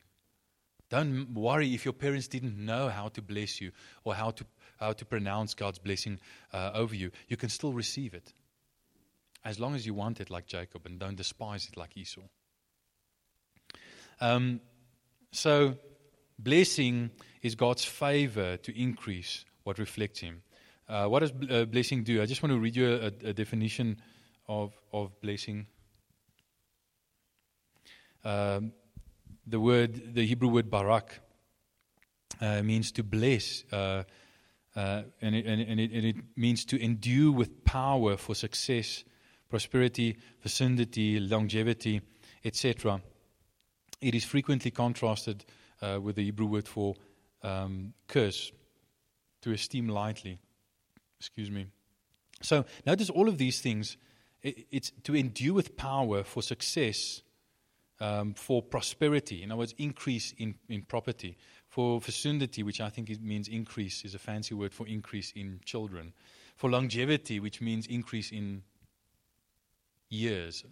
Don't 0.91 1.33
worry 1.33 1.74
if 1.74 1.86
your 1.86 1.93
parents 1.93 2.27
didn't 2.27 2.57
know 2.57 2.89
how 2.89 3.07
to 3.07 3.21
bless 3.21 3.62
you 3.62 3.71
or 4.03 4.13
how 4.13 4.31
to, 4.31 4.45
how 4.77 4.91
to 4.91 5.05
pronounce 5.05 5.53
God's 5.53 5.79
blessing 5.79 6.19
uh, 6.51 6.71
over 6.74 6.93
you. 6.93 7.12
You 7.29 7.38
can 7.38 7.48
still 7.48 7.71
receive 7.71 8.13
it. 8.13 8.33
As 9.45 9.57
long 9.57 9.74
as 9.74 9.86
you 9.86 9.93
want 9.93 10.19
it, 10.19 10.29
like 10.29 10.48
Jacob, 10.48 10.86
and 10.86 11.00
don't 11.00 11.15
despise 11.15 11.65
it, 11.71 11.77
like 11.77 11.95
Esau. 11.95 12.21
Um, 14.19 14.60
so, 15.31 15.77
blessing 16.38 17.10
is 17.41 17.55
God's 17.55 17.86
favor 17.86 18.57
to 18.57 18.79
increase 18.79 19.45
what 19.63 19.79
reflects 19.79 20.19
Him. 20.19 20.43
Uh, 20.89 21.07
what 21.07 21.19
does 21.19 21.31
uh, 21.50 21.63
blessing 21.63 22.03
do? 22.03 22.21
I 22.21 22.25
just 22.25 22.43
want 22.43 22.51
to 22.51 22.60
read 22.60 22.75
you 22.75 22.91
a, 22.95 23.30
a 23.30 23.34
definition 23.34 24.01
of, 24.49 24.73
of 24.91 25.19
blessing. 25.21 25.67
Um, 28.25 28.73
the 29.45 29.60
word, 29.60 30.15
the 30.15 30.25
Hebrew 30.25 30.49
word 30.49 30.69
barak, 30.69 31.19
uh, 32.39 32.62
means 32.63 32.91
to 32.93 33.04
bless, 33.04 33.63
uh, 33.71 34.04
uh, 34.75 35.04
and, 35.21 35.36
it, 35.36 35.45
and, 35.45 35.62
it, 35.80 35.91
and, 35.91 36.06
it, 36.06 36.15
means 36.36 36.65
to 36.65 36.82
endue 36.82 37.32
with 37.32 37.63
power 37.65 38.17
for 38.17 38.34
success, 38.36 39.04
prosperity, 39.49 40.17
fecundity, 40.39 41.19
longevity, 41.19 42.01
etc 42.43 43.01
it 44.01 44.15
is 44.15 44.25
frequently 44.25 44.71
contrasted 44.71 45.45
uh, 45.82 45.99
with 46.01 46.15
the 46.15 46.23
Hebrew 46.23 46.47
word 46.47 46.67
for 46.67 46.95
um, 47.43 47.93
curse, 48.08 48.51
to 49.41 49.51
esteem 49.51 49.88
lightly. 49.88 50.39
Excuse 51.19 51.51
me. 51.51 51.67
So 52.41 52.65
notice 52.86 53.10
all 53.10 53.30
of 53.30 53.38
these 53.38 53.62
things. 53.62 53.97
It, 54.41 54.65
it's 54.71 54.91
to 55.04 55.15
endue 55.15 55.54
with 55.54 55.77
power 55.77 56.23
for 56.23 56.41
success, 56.41 57.21
um, 58.01 58.33
for 58.33 58.61
prosperity. 58.63 59.43
In 59.43 59.51
other 59.51 59.59
words, 59.59 59.75
increase 59.77 60.33
in, 60.37 60.55
in 60.67 60.81
property. 60.81 61.37
For 61.67 62.01
fecundity, 62.01 62.63
which 62.63 62.81
I 62.81 62.89
think 62.89 63.09
it 63.09 63.21
means 63.21 63.47
increase, 63.47 64.03
is 64.03 64.15
a 64.15 64.19
fancy 64.19 64.55
word 64.55 64.73
for 64.73 64.87
increase 64.87 65.31
in 65.33 65.61
children. 65.63 66.13
For 66.57 66.69
longevity, 66.69 67.39
which 67.39 67.61
means 67.61 67.85
increase 67.87 68.31
in 68.31 68.63
years, 70.09 70.65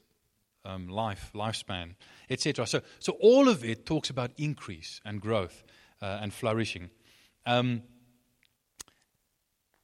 um, 0.65 0.89
life, 0.89 1.31
lifespan, 1.33 1.95
etc. 2.29 2.65
So, 2.65 2.81
so 2.97 3.13
all 3.21 3.47
of 3.47 3.63
it 3.63 3.85
talks 3.85 4.09
about 4.09 4.31
increase 4.37 4.99
and 5.05 5.21
growth 5.21 5.63
uh, 6.01 6.19
and 6.21 6.33
flourishing. 6.33 6.89
Um, 7.45 7.83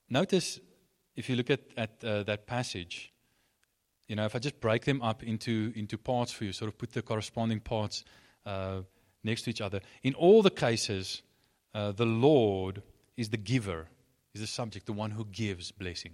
notice 0.10 0.60
if 1.15 1.29
you 1.29 1.36
look 1.36 1.51
at, 1.51 1.62
at 1.77 2.03
uh, 2.03 2.23
that 2.23 2.47
passage, 2.47 3.13
you 4.08 4.15
know, 4.15 4.26
if 4.26 4.36
I 4.36 4.39
just 4.39 4.60
break 4.60 4.86
them 4.86 5.02
up 5.02 5.24
into, 5.24 5.74
into 5.76 5.98
parts 5.98 6.32
for 6.32 6.46
you, 6.46 6.52
sort 6.52 6.70
of 6.70 6.78
put 6.78 6.91
the 6.94 7.02
corresponding 7.02 7.60
parts 7.60 8.04
uh, 8.46 8.82
next 9.24 9.44
to 9.44 9.50
each 9.50 9.62
other. 9.62 9.82
In 10.04 10.13
all 10.13 10.41
the 10.41 10.52
cases, 10.52 11.24
uh, 11.74 11.91
the 11.91 12.06
Lord 12.06 12.84
is 13.18 13.30
the 13.30 13.38
giver, 13.38 13.88
is 14.34 14.41
the 14.41 14.48
subject, 14.48 14.86
the 14.86 14.94
one 14.94 15.12
who 15.12 15.26
gives 15.26 15.72
blessing. 15.72 16.13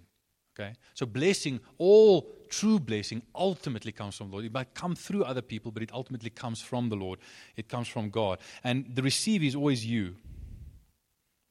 Okay? 0.58 0.74
So 0.94 1.06
blessing, 1.06 1.60
all 1.78 2.34
true 2.50 2.80
blessing 2.80 3.22
ultimately 3.36 3.92
comes 3.92 4.16
from 4.16 4.28
the 4.30 4.34
Lord. 4.34 4.46
It 4.46 4.54
might 4.54 4.74
come 4.74 4.96
through 4.96 5.24
other 5.24 5.42
people, 5.42 5.72
but 5.72 5.84
it 5.84 5.92
ultimately 5.94 6.30
comes 6.30 6.62
from 6.62 6.90
the 6.90 6.96
Lord. 6.96 7.20
It 7.56 7.68
comes 7.68 7.88
from 7.88 8.10
God. 8.10 8.40
And 8.64 8.86
the 8.94 9.02
receiver 9.02 9.46
is 9.46 9.56
always 9.56 9.86
you. 9.86 10.16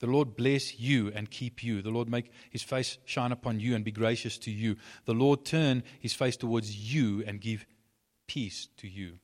The 0.00 0.06
Lord 0.06 0.34
bless 0.34 0.80
you 0.80 1.12
and 1.14 1.30
keep 1.30 1.62
you. 1.62 1.82
The 1.82 1.90
Lord 1.90 2.08
make 2.08 2.32
his 2.50 2.62
face 2.62 2.98
shine 3.04 3.32
upon 3.32 3.60
you 3.60 3.74
and 3.74 3.84
be 3.84 3.92
gracious 3.92 4.38
to 4.38 4.50
you. 4.50 4.76
The 5.04 5.14
Lord 5.14 5.44
turn 5.44 5.84
his 6.00 6.14
face 6.14 6.36
towards 6.36 6.94
you 6.94 7.22
and 7.26 7.40
give 7.40 7.66
peace 8.26 8.68
to 8.78 8.88
you. 8.88 9.18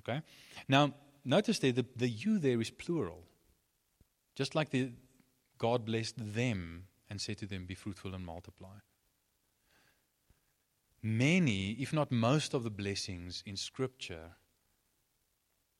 Okay? 0.00 0.20
Now, 0.68 0.94
notice 1.24 1.58
there, 1.58 1.72
the, 1.72 1.86
the 1.96 2.08
you 2.08 2.38
there 2.38 2.60
is 2.60 2.70
plural. 2.70 3.24
Just 4.34 4.54
like 4.54 4.70
the 4.70 4.92
God 5.56 5.86
blessed 5.86 6.34
them 6.34 6.84
and 7.08 7.20
said 7.20 7.38
to 7.38 7.46
them, 7.46 7.64
Be 7.64 7.74
fruitful 7.74 8.14
and 8.14 8.24
multiply. 8.24 8.76
Many, 11.02 11.72
if 11.72 11.92
not 11.92 12.12
most, 12.12 12.54
of 12.54 12.62
the 12.62 12.70
blessings 12.70 13.42
in 13.46 13.56
Scripture 13.56 14.36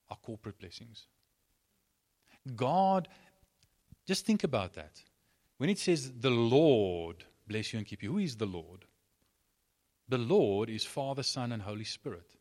are 0.08 0.16
corporate 0.16 0.58
blessings. 0.58 1.06
God, 2.56 3.08
just 4.06 4.26
think 4.26 4.44
about 4.44 4.74
that. 4.74 5.02
When 5.58 5.70
it 5.70 5.78
says, 5.78 6.12
The 6.12 6.30
Lord 6.30 7.24
bless 7.46 7.72
you 7.72 7.78
and 7.78 7.86
keep 7.86 8.02
you, 8.02 8.12
who 8.12 8.18
is 8.18 8.36
the 8.36 8.46
Lord? 8.46 8.84
The 10.08 10.18
Lord 10.18 10.68
is 10.68 10.84
Father, 10.84 11.22
Son, 11.22 11.52
and 11.52 11.62
Holy 11.62 11.84
Spirit. 11.84 12.36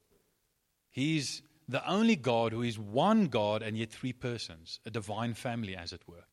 He's 0.90 1.42
the 1.68 1.88
only 1.90 2.16
God 2.16 2.52
who 2.52 2.64
is 2.64 2.78
one 2.78 3.28
God 3.28 3.62
and 3.62 3.78
yet 3.78 3.92
three 3.92 4.14
persons, 4.14 4.80
a 4.86 4.90
divine 4.90 5.34
family, 5.34 5.76
as 5.76 5.94
it 5.94 6.02
were. 6.08 6.26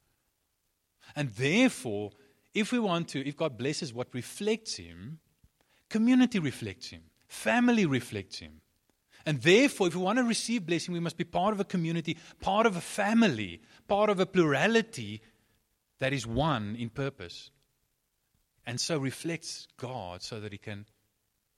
And 1.15 1.33
therefore, 1.35 2.11
if 2.55 2.73
we 2.73 2.79
want 2.79 3.09
to, 3.09 3.27
if 3.27 3.37
God 3.37 3.57
blesses 3.57 3.93
what 3.93 4.09
reflects 4.13 4.77
Him, 4.77 5.21
community 5.89 6.39
reflects 6.39 6.89
Him, 6.89 7.03
family 7.29 7.87
reflects 7.87 8.39
Him. 8.39 8.61
And 9.29 9.43
therefore, 9.43 9.89
if 9.89 9.95
we 9.95 10.01
want 10.01 10.17
to 10.17 10.25
receive 10.25 10.65
blessing, 10.65 10.95
we 10.95 11.01
must 11.01 11.19
be 11.19 11.25
part 11.25 11.53
of 11.53 11.61
a 11.61 11.65
community, 11.65 12.17
part 12.41 12.65
of 12.65 12.77
a 12.77 12.81
family, 12.81 13.61
part 13.87 14.09
of 14.09 14.21
a 14.21 14.25
plurality 14.25 15.21
that 15.99 16.15
is 16.15 16.27
one 16.27 16.75
in 16.77 16.89
purpose. 16.89 17.51
And 18.65 18.81
so 18.81 18.97
reflects 18.97 19.69
God 19.77 20.23
so 20.23 20.41
that 20.41 20.53
He 20.53 20.57
can 20.57 20.87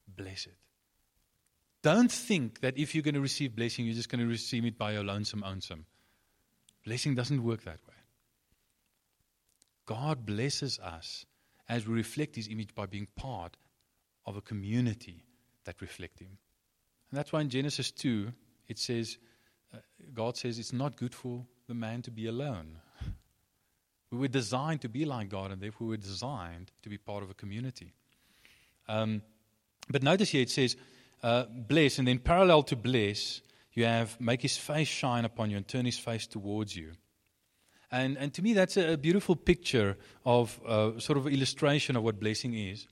bless 0.09 0.47
it. 0.47 0.57
Don't 1.81 2.11
think 2.11 2.59
that 2.59 2.77
if 2.77 2.93
you're 2.93 3.05
going 3.05 3.15
to 3.15 3.21
receive 3.21 3.55
blessing, 3.55 3.87
you're 3.87 3.95
just 3.95 4.09
going 4.09 4.21
to 4.21 4.27
receive 4.27 4.65
it 4.65 4.77
by 4.77 4.95
your 4.95 5.05
lonesome 5.05 5.45
ownsome. 5.45 5.87
Blessing 6.85 7.15
doesn't 7.15 7.45
work 7.45 7.63
that 7.63 7.79
way. 7.87 7.95
God 9.87 10.27
blesses 10.27 10.81
us 10.81 11.25
as 11.69 11.87
we 11.87 11.95
reflect 11.95 12.35
His 12.35 12.49
image 12.49 12.75
by 12.75 12.87
being 12.87 13.07
part 13.15 13.57
of 14.27 14.37
a 14.37 14.41
community 14.41 15.23
that 15.67 15.81
reflect 15.81 16.19
Him. 16.19 16.39
And 17.11 17.19
that's 17.19 17.33
why 17.33 17.41
in 17.41 17.51
Genesis 17.51 17.91
2, 17.91 18.33
it 18.69 18.79
says, 18.79 19.19
uh, 19.75 19.79
God 20.15 20.37
says 20.37 20.59
it's 20.59 20.73
not 20.73 20.97
good 20.97 21.15
for 21.15 21.45
the 21.67 21.75
man 21.75 22.03
to 22.03 22.11
be 22.11 22.27
alone. 22.27 22.79
We 24.11 24.19
were 24.19 24.29
designed 24.29 24.81
to 24.83 24.89
be 24.89 25.05
like 25.05 25.29
God, 25.29 25.53
and 25.53 25.61
therefore 25.61 25.89
we 25.89 25.93
were 25.93 26.03
designed 26.03 26.73
to 26.83 26.89
be 26.89 26.99
part 26.99 27.23
of 27.23 27.31
a 27.31 27.35
community. 27.35 27.93
Um, 28.89 29.23
but 29.89 30.03
notice 30.03 30.31
here 30.31 30.43
it 30.43 30.51
says, 30.51 30.77
uh, 31.23 31.45
bless, 31.49 31.99
and 31.99 32.09
then 32.09 32.19
parallel 32.19 32.63
to 32.65 32.77
bless, 32.77 33.41
you 33.73 33.85
have 33.85 34.21
make 34.21 34.43
his 34.43 34.57
face 34.57 34.89
shine 34.89 35.25
upon 35.25 35.51
you 35.51 35.57
and 35.57 35.67
turn 35.67 35.85
his 35.85 35.99
face 35.99 36.27
towards 36.27 36.75
you. 36.75 36.93
And, 37.93 38.17
and 38.19 38.33
to 38.35 38.43
me, 38.43 38.53
that's 38.53 38.77
a, 38.77 38.97
beautiful 38.97 39.35
picture 39.35 39.97
of 40.25 40.61
uh, 40.67 40.99
sort 40.99 41.19
of 41.19 41.27
illustration 41.27 41.97
of 41.97 42.05
what 42.05 42.21
blessing 42.21 42.55
is. 42.55 42.87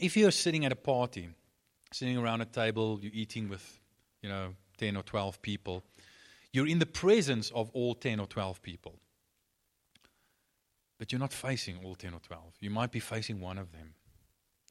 If 0.00 0.16
you're 0.16 0.30
sitting 0.30 0.64
at 0.64 0.72
a 0.72 0.76
party, 0.76 1.28
sitting 1.92 2.16
around 2.16 2.40
a 2.40 2.46
table, 2.46 2.98
you're 3.02 3.12
eating 3.14 3.48
with, 3.48 3.80
you 4.22 4.28
know, 4.28 4.54
10 4.78 4.96
or 4.96 5.02
12 5.02 5.42
people, 5.42 5.84
you're 6.52 6.66
in 6.66 6.78
the 6.78 6.86
presence 6.86 7.50
of 7.50 7.70
all 7.74 7.94
10 7.94 8.18
or 8.18 8.26
12 8.26 8.62
people. 8.62 8.98
But 10.98 11.12
you're 11.12 11.20
not 11.20 11.32
facing 11.32 11.84
all 11.84 11.94
10 11.94 12.14
or 12.14 12.20
12. 12.20 12.42
You 12.60 12.70
might 12.70 12.90
be 12.90 13.00
facing 13.00 13.40
one 13.40 13.58
of 13.58 13.72
them, 13.72 13.94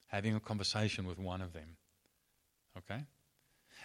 having 0.07 0.35
a 0.35 0.39
conversation 0.39 1.05
with 1.05 1.19
one 1.19 1.41
of 1.41 1.53
them. 1.53 1.77
Okay? 2.77 3.03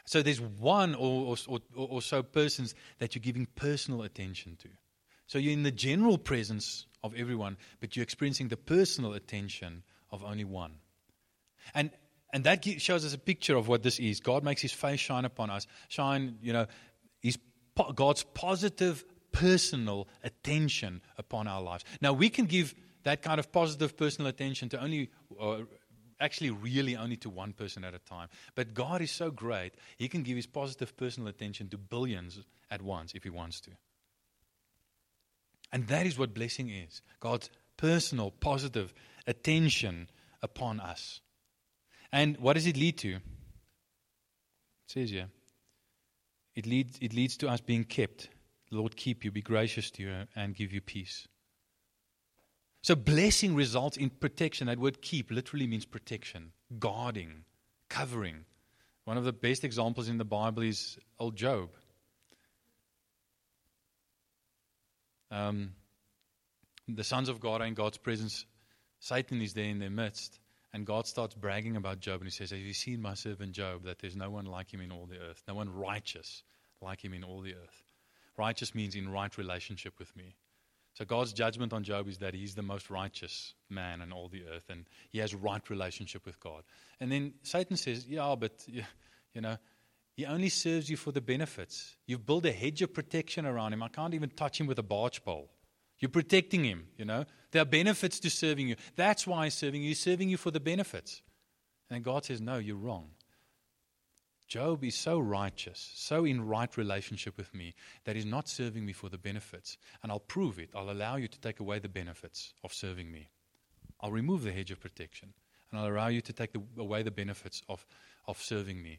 So 0.07 0.22
there's 0.22 0.40
one 0.40 0.94
or, 0.94 1.37
or, 1.46 1.59
or, 1.74 2.02
so 2.02 2.22
persons 2.22 2.74
that 2.98 3.14
you're 3.14 3.22
giving 3.22 3.46
personal 3.54 4.02
attention 4.02 4.57
to. 4.62 4.68
So 5.26 5.38
you're 5.38 5.52
in 5.52 5.62
the 5.62 5.70
general 5.70 6.18
presence 6.18 6.87
of 7.02 7.14
everyone, 7.14 7.57
but 7.80 7.96
you're 7.96 8.02
experiencing 8.02 8.48
the 8.48 8.57
personal 8.57 9.14
attention 9.14 9.83
of 10.11 10.22
only 10.22 10.44
one. 10.44 10.72
And 11.72 11.90
and 12.35 12.42
that 12.44 12.64
shows 12.81 13.05
us 13.05 13.14
a 13.14 13.18
picture 13.18 13.55
of 13.55 13.68
what 13.68 13.85
this 13.85 14.00
is. 14.00 14.18
God 14.18 14.42
makes 14.42 14.61
his 14.61 14.72
face 14.72 14.98
shine 14.98 15.24
upon 15.24 15.50
us. 15.50 15.68
Shine, 15.87 16.37
you 16.42 16.53
know, 16.53 16.66
his, 17.20 17.38
God's 17.94 18.24
positive 18.24 19.05
personal 19.31 20.09
attention 20.24 21.00
upon 21.16 21.46
our 21.46 21.62
lives. 21.62 21.85
Now, 22.00 22.12
we 22.12 22.29
can 22.29 22.46
give 22.46 22.74
that 23.05 23.22
kind 23.22 23.38
of 23.38 23.53
positive 23.53 23.96
personal 23.96 24.29
attention 24.29 24.68
to 24.70 24.83
only, 24.83 25.11
uh, 25.40 25.59
actually, 26.18 26.50
really 26.50 26.96
only 26.96 27.16
to 27.18 27.31
one 27.31 27.53
person 27.53 27.85
at 27.85 27.94
a 27.94 28.00
time. 28.00 28.29
But 28.57 28.74
God 28.74 29.00
is 29.00 29.12
so 29.12 29.31
great, 29.31 29.74
He 29.96 30.09
can 30.09 30.24
give 30.24 30.35
His 30.35 30.46
positive 30.46 30.96
personal 30.96 31.29
attention 31.29 31.68
to 31.68 31.79
billions 31.79 32.40
at 32.68 32.83
once 32.83 33.12
if 33.14 33.22
He 33.22 33.31
wants 33.31 33.61
to. 33.61 33.70
And 35.72 35.87
that 35.87 36.05
is 36.05 36.18
what 36.18 36.35
blessing 36.35 36.68
is 36.68 37.00
God's 37.20 37.48
personal, 37.77 38.33
positive 38.33 38.92
attention 39.24 40.09
upon 40.42 40.81
us. 40.81 41.20
And 42.14 42.37
what 42.37 42.53
does 42.53 42.68
it 42.68 42.77
lead 42.77 42.96
to? 42.98 43.16
It 43.16 43.22
says 44.87 45.11
here. 45.11 45.27
It 46.55 46.64
leads, 46.64 46.96
it 47.00 47.12
leads 47.12 47.37
to 47.38 47.48
us 47.48 47.61
being 47.61 47.83
kept. 47.83 48.29
Lord 48.70 48.94
keep 48.94 49.24
you, 49.24 49.33
be 49.33 49.42
gracious 49.42 49.90
to 49.90 50.03
you, 50.05 50.14
and 50.37 50.55
give 50.55 50.72
you 50.72 50.81
peace. 50.81 51.27
So, 52.85 52.94
blessing 52.94 53.57
results 53.57 53.96
in 53.96 54.11
protection. 54.11 54.68
That 54.68 54.79
word 54.79 55.03
keep 55.03 55.33
literally 55.33 55.66
means 55.66 55.87
protection, 55.87 56.53
guarding, 56.79 57.46
covering. 57.88 58.44
One 59.07 59.18
of 59.18 59.24
the 59.24 59.33
best 59.33 59.64
examples 59.64 60.09
in 60.09 60.16
the 60.16 60.24
Bible 60.24 60.62
is 60.62 60.96
old 61.18 61.35
Job. 61.35 61.70
Um, 65.33 65.72
the 66.87 67.03
sons 67.03 67.29
of 67.29 67.40
God 67.40 67.61
are 67.61 67.66
in 67.66 67.74
God's 67.74 67.98
presence. 67.98 68.46
Satan 69.00 69.42
is 69.42 69.53
there 69.53 69.64
in 69.64 69.81
their 69.81 69.90
midst. 69.90 70.38
And 70.74 70.84
God 70.84 71.06
starts 71.06 71.37
bragging 71.37 71.76
about 71.76 72.00
Job 72.00 72.20
and 72.20 72.24
he 72.24 72.32
says, 72.32 72.50
Have 72.50 72.58
you 72.58 72.74
seen 72.74 73.00
my 73.00 73.14
servant 73.14 73.52
Job? 73.52 73.84
That 73.84 74.00
there's 74.00 74.16
no 74.16 74.28
one 74.28 74.44
like 74.44 74.74
him 74.74 74.80
in 74.80 74.90
all 74.90 75.06
the 75.06 75.20
earth, 75.20 75.40
no 75.46 75.54
one 75.54 75.72
righteous 75.72 76.42
like 76.82 77.02
him 77.02 77.14
in 77.14 77.22
all 77.22 77.40
the 77.40 77.54
earth. 77.54 77.84
Righteous 78.37 78.74
means 78.74 78.96
in 78.96 79.08
right 79.08 79.38
relationship 79.38 80.00
with 80.00 80.14
me. 80.16 80.34
So 80.94 81.04
God's 81.04 81.32
judgment 81.32 81.72
on 81.72 81.84
Job 81.84 82.08
is 82.08 82.18
that 82.18 82.34
he's 82.34 82.56
the 82.56 82.62
most 82.62 82.90
righteous 82.90 83.54
man 83.70 84.00
in 84.00 84.12
all 84.12 84.28
the 84.28 84.42
earth 84.52 84.64
and 84.68 84.84
he 85.10 85.20
has 85.20 85.32
right 85.32 85.62
relationship 85.70 86.26
with 86.26 86.40
God. 86.40 86.64
And 86.98 87.10
then 87.10 87.34
Satan 87.44 87.76
says, 87.76 88.04
Yeah, 88.08 88.34
but 88.37 88.52
you 88.66 89.40
know, 89.40 89.56
he 90.16 90.26
only 90.26 90.48
serves 90.48 90.90
you 90.90 90.96
for 90.96 91.12
the 91.12 91.20
benefits. 91.20 91.94
You've 92.06 92.26
built 92.26 92.46
a 92.46 92.52
hedge 92.52 92.82
of 92.82 92.92
protection 92.92 93.46
around 93.46 93.74
him. 93.74 93.82
I 93.84 93.88
can't 93.88 94.14
even 94.14 94.30
touch 94.30 94.60
him 94.60 94.66
with 94.66 94.80
a 94.80 94.82
barge 94.82 95.24
pole. 95.24 95.50
You're 96.04 96.10
protecting 96.10 96.64
him, 96.64 96.88
you 96.98 97.06
know. 97.06 97.24
There 97.50 97.62
are 97.62 97.64
benefits 97.64 98.20
to 98.20 98.28
serving 98.28 98.68
you. 98.68 98.76
That's 98.94 99.26
why 99.26 99.44
he's 99.44 99.54
serving 99.54 99.80
you. 99.80 99.88
He's 99.88 100.00
serving 100.00 100.28
you 100.28 100.36
for 100.36 100.50
the 100.50 100.60
benefits. 100.60 101.22
And 101.88 102.04
God 102.04 102.26
says, 102.26 102.42
No, 102.42 102.58
you're 102.58 102.76
wrong. 102.76 103.12
Job 104.46 104.84
is 104.84 104.94
so 104.94 105.18
righteous, 105.18 105.92
so 105.94 106.26
in 106.26 106.46
right 106.46 106.76
relationship 106.76 107.38
with 107.38 107.54
me, 107.54 107.74
that 108.04 108.16
he's 108.16 108.26
not 108.26 108.50
serving 108.50 108.84
me 108.84 108.92
for 108.92 109.08
the 109.08 109.16
benefits. 109.16 109.78
And 110.02 110.12
I'll 110.12 110.20
prove 110.20 110.58
it. 110.58 110.68
I'll 110.74 110.90
allow 110.90 111.16
you 111.16 111.26
to 111.26 111.40
take 111.40 111.58
away 111.58 111.78
the 111.78 111.88
benefits 111.88 112.52
of 112.62 112.74
serving 112.74 113.10
me. 113.10 113.30
I'll 113.98 114.12
remove 114.12 114.42
the 114.42 114.52
hedge 114.52 114.72
of 114.72 114.80
protection. 114.80 115.32
And 115.70 115.80
I'll 115.80 115.90
allow 115.90 116.08
you 116.08 116.20
to 116.20 116.34
take 116.34 116.52
the, 116.52 116.60
away 116.76 117.02
the 117.02 117.12
benefits 117.12 117.62
of, 117.66 117.86
of 118.28 118.42
serving 118.42 118.82
me. 118.82 118.98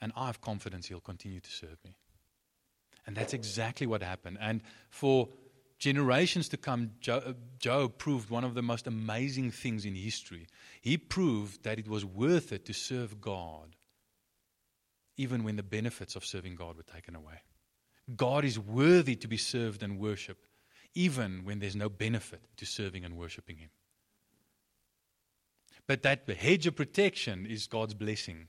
And 0.00 0.12
I 0.16 0.26
have 0.26 0.40
confidence 0.40 0.88
he'll 0.88 0.98
continue 0.98 1.38
to 1.38 1.50
serve 1.50 1.78
me. 1.84 1.94
And 3.06 3.16
that's 3.16 3.34
exactly 3.34 3.86
what 3.86 4.02
happened. 4.02 4.38
And 4.40 4.62
for 4.90 5.28
generations 5.78 6.48
to 6.48 6.56
come, 6.56 6.92
uh, 7.08 7.32
Job 7.58 7.98
proved 7.98 8.30
one 8.30 8.44
of 8.44 8.54
the 8.54 8.62
most 8.62 8.86
amazing 8.86 9.50
things 9.50 9.84
in 9.84 9.94
history. 9.94 10.46
He 10.80 10.96
proved 10.96 11.64
that 11.64 11.78
it 11.78 11.88
was 11.88 12.04
worth 12.04 12.52
it 12.52 12.64
to 12.66 12.72
serve 12.72 13.20
God, 13.20 13.76
even 15.16 15.44
when 15.44 15.56
the 15.56 15.62
benefits 15.62 16.16
of 16.16 16.24
serving 16.24 16.56
God 16.56 16.76
were 16.76 16.82
taken 16.82 17.14
away. 17.14 17.42
God 18.14 18.44
is 18.44 18.58
worthy 18.58 19.16
to 19.16 19.28
be 19.28 19.36
served 19.36 19.82
and 19.82 19.98
worshiped, 19.98 20.48
even 20.94 21.44
when 21.44 21.58
there's 21.58 21.76
no 21.76 21.88
benefit 21.88 22.40
to 22.56 22.64
serving 22.64 23.04
and 23.04 23.16
worshiping 23.16 23.56
Him. 23.56 23.70
But 25.86 26.02
that 26.02 26.28
hedge 26.28 26.66
of 26.66 26.76
protection 26.76 27.46
is 27.46 27.66
God's 27.66 27.94
blessing 27.94 28.48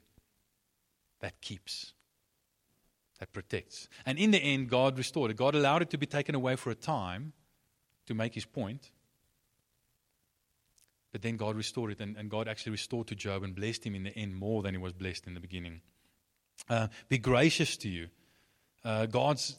that 1.19 1.41
keeps 1.41 1.93
that 3.19 3.33
protects. 3.33 3.87
And 4.05 4.17
in 4.17 4.31
the 4.31 4.39
end, 4.39 4.69
God 4.69 4.97
restored 4.97 5.31
it. 5.31 5.37
God 5.37 5.55
allowed 5.55 5.81
it 5.81 5.89
to 5.91 5.97
be 5.97 6.05
taken 6.05 6.35
away 6.35 6.55
for 6.55 6.69
a 6.69 6.75
time 6.75 7.33
to 8.05 8.13
make 8.13 8.33
his 8.33 8.45
point. 8.45 8.91
But 11.11 11.21
then 11.21 11.37
God 11.37 11.55
restored 11.55 11.91
it, 11.91 12.01
and, 12.01 12.15
and 12.17 12.29
God 12.29 12.47
actually 12.47 12.73
restored 12.73 13.07
to 13.07 13.15
Job 13.15 13.43
and 13.43 13.55
blessed 13.55 13.85
him 13.85 13.95
in 13.95 14.03
the 14.03 14.15
end 14.15 14.35
more 14.35 14.61
than 14.61 14.73
he 14.73 14.77
was 14.77 14.93
blessed 14.93 15.25
in 15.25 15.33
the 15.33 15.39
beginning. 15.39 15.81
Uh, 16.69 16.87
be 17.09 17.17
gracious 17.17 17.77
to 17.77 17.89
you. 17.89 18.07
Uh, 18.83 19.05
God's 19.05 19.57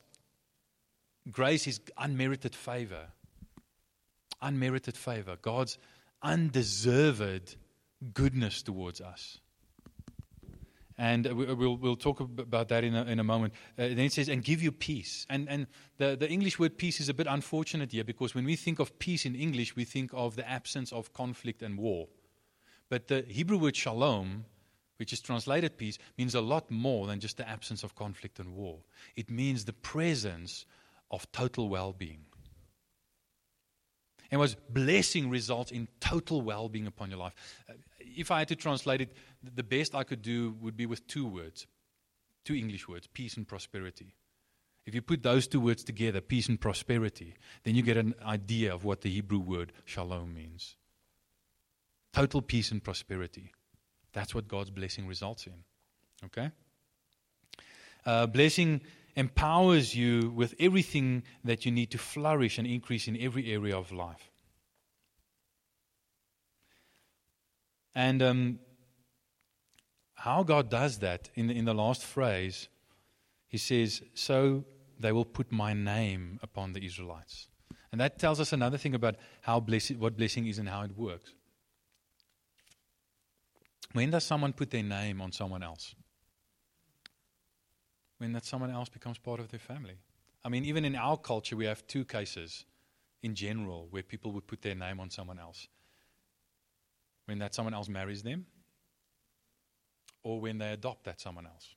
grace 1.30 1.66
is 1.66 1.80
unmerited 1.96 2.54
favor. 2.54 3.08
Unmerited 4.40 4.96
favor. 4.96 5.36
God's 5.40 5.78
undeserved 6.22 7.56
goodness 8.12 8.62
towards 8.62 9.00
us. 9.00 9.38
And 11.00 11.26
we'll, 11.26 11.76
we'll 11.76 11.96
talk 11.96 12.18
about 12.18 12.68
that 12.68 12.82
in 12.82 12.96
a, 12.96 13.04
in 13.04 13.20
a 13.20 13.24
moment. 13.24 13.54
Uh, 13.78 13.86
then 13.88 14.00
it 14.00 14.12
says, 14.12 14.28
and 14.28 14.42
give 14.42 14.60
you 14.60 14.72
peace. 14.72 15.26
And, 15.30 15.48
and 15.48 15.68
the, 15.96 16.16
the 16.16 16.28
English 16.28 16.58
word 16.58 16.76
peace 16.76 16.98
is 17.00 17.08
a 17.08 17.14
bit 17.14 17.28
unfortunate 17.28 17.92
here 17.92 18.02
because 18.02 18.34
when 18.34 18.44
we 18.44 18.56
think 18.56 18.80
of 18.80 18.98
peace 18.98 19.24
in 19.24 19.36
English, 19.36 19.76
we 19.76 19.84
think 19.84 20.10
of 20.12 20.34
the 20.34 20.48
absence 20.48 20.92
of 20.92 21.12
conflict 21.12 21.62
and 21.62 21.78
war. 21.78 22.08
But 22.88 23.06
the 23.06 23.24
Hebrew 23.28 23.58
word 23.58 23.76
shalom, 23.76 24.44
which 24.96 25.12
is 25.12 25.20
translated 25.20 25.78
peace, 25.78 25.98
means 26.16 26.34
a 26.34 26.40
lot 26.40 26.68
more 26.68 27.06
than 27.06 27.20
just 27.20 27.36
the 27.36 27.48
absence 27.48 27.84
of 27.84 27.94
conflict 27.94 28.40
and 28.40 28.56
war. 28.56 28.78
It 29.14 29.30
means 29.30 29.64
the 29.64 29.74
presence 29.74 30.66
of 31.12 31.30
total 31.30 31.68
well 31.68 31.92
being. 31.92 32.24
And 34.30 34.40
was 34.40 34.56
blessing 34.68 35.30
results 35.30 35.70
in 35.70 35.88
total 36.00 36.42
well 36.42 36.68
being 36.68 36.86
upon 36.86 37.10
your 37.10 37.20
life. 37.20 37.34
Uh, 37.68 37.74
if 38.18 38.30
I 38.30 38.40
had 38.40 38.48
to 38.48 38.56
translate 38.56 39.00
it, 39.00 39.12
the 39.54 39.62
best 39.62 39.94
I 39.94 40.02
could 40.02 40.22
do 40.22 40.56
would 40.60 40.76
be 40.76 40.86
with 40.86 41.06
two 41.06 41.26
words, 41.26 41.66
two 42.44 42.54
English 42.54 42.88
words 42.88 43.06
peace 43.06 43.36
and 43.36 43.46
prosperity. 43.46 44.14
If 44.84 44.94
you 44.94 45.02
put 45.02 45.22
those 45.22 45.46
two 45.46 45.60
words 45.60 45.84
together, 45.84 46.20
peace 46.20 46.48
and 46.48 46.58
prosperity, 46.58 47.34
then 47.62 47.74
you 47.74 47.82
get 47.82 47.98
an 47.98 48.14
idea 48.24 48.74
of 48.74 48.84
what 48.84 49.02
the 49.02 49.10
Hebrew 49.10 49.38
word 49.38 49.72
shalom 49.84 50.34
means. 50.34 50.76
Total 52.12 52.40
peace 52.40 52.70
and 52.72 52.82
prosperity. 52.82 53.52
That's 54.14 54.34
what 54.34 54.48
God's 54.48 54.70
blessing 54.70 55.06
results 55.06 55.46
in. 55.46 55.52
Okay? 56.24 56.50
Uh, 58.06 58.26
blessing 58.26 58.80
empowers 59.14 59.94
you 59.94 60.30
with 60.30 60.54
everything 60.58 61.22
that 61.44 61.66
you 61.66 61.72
need 61.72 61.90
to 61.90 61.98
flourish 61.98 62.56
and 62.56 62.66
increase 62.66 63.08
in 63.08 63.20
every 63.20 63.52
area 63.52 63.76
of 63.76 63.92
life. 63.92 64.30
And 67.94 68.22
um, 68.22 68.58
how 70.14 70.42
God 70.42 70.70
does 70.70 70.98
that 70.98 71.30
in 71.34 71.48
the, 71.48 71.56
in 71.56 71.64
the 71.64 71.74
last 71.74 72.04
phrase, 72.04 72.68
he 73.46 73.58
says, 73.58 74.02
So 74.14 74.64
they 74.98 75.12
will 75.12 75.24
put 75.24 75.52
my 75.52 75.72
name 75.72 76.38
upon 76.42 76.72
the 76.72 76.84
Israelites. 76.84 77.48
And 77.90 78.00
that 78.00 78.18
tells 78.18 78.40
us 78.40 78.52
another 78.52 78.76
thing 78.76 78.94
about 78.94 79.16
how 79.40 79.60
blessing, 79.60 79.98
what 79.98 80.16
blessing 80.16 80.46
is 80.46 80.58
and 80.58 80.68
how 80.68 80.82
it 80.82 80.96
works. 80.96 81.32
When 83.92 84.10
does 84.10 84.24
someone 84.24 84.52
put 84.52 84.70
their 84.70 84.82
name 84.82 85.20
on 85.20 85.32
someone 85.32 85.62
else? 85.62 85.94
When 88.18 88.32
that 88.32 88.44
someone 88.44 88.70
else 88.70 88.88
becomes 88.88 89.18
part 89.18 89.40
of 89.40 89.48
their 89.48 89.60
family. 89.60 89.98
I 90.44 90.48
mean, 90.48 90.64
even 90.64 90.84
in 90.84 90.94
our 90.94 91.16
culture, 91.16 91.56
we 91.56 91.64
have 91.64 91.86
two 91.86 92.04
cases 92.04 92.64
in 93.22 93.34
general 93.34 93.86
where 93.90 94.02
people 94.02 94.32
would 94.32 94.46
put 94.46 94.62
their 94.62 94.74
name 94.74 95.00
on 95.00 95.10
someone 95.10 95.38
else. 95.38 95.68
When 97.28 97.40
that 97.40 97.54
someone 97.54 97.74
else 97.74 97.90
marries 97.90 98.22
them, 98.22 98.46
or 100.22 100.40
when 100.40 100.56
they 100.56 100.72
adopt 100.72 101.04
that 101.04 101.20
someone 101.20 101.44
else. 101.44 101.74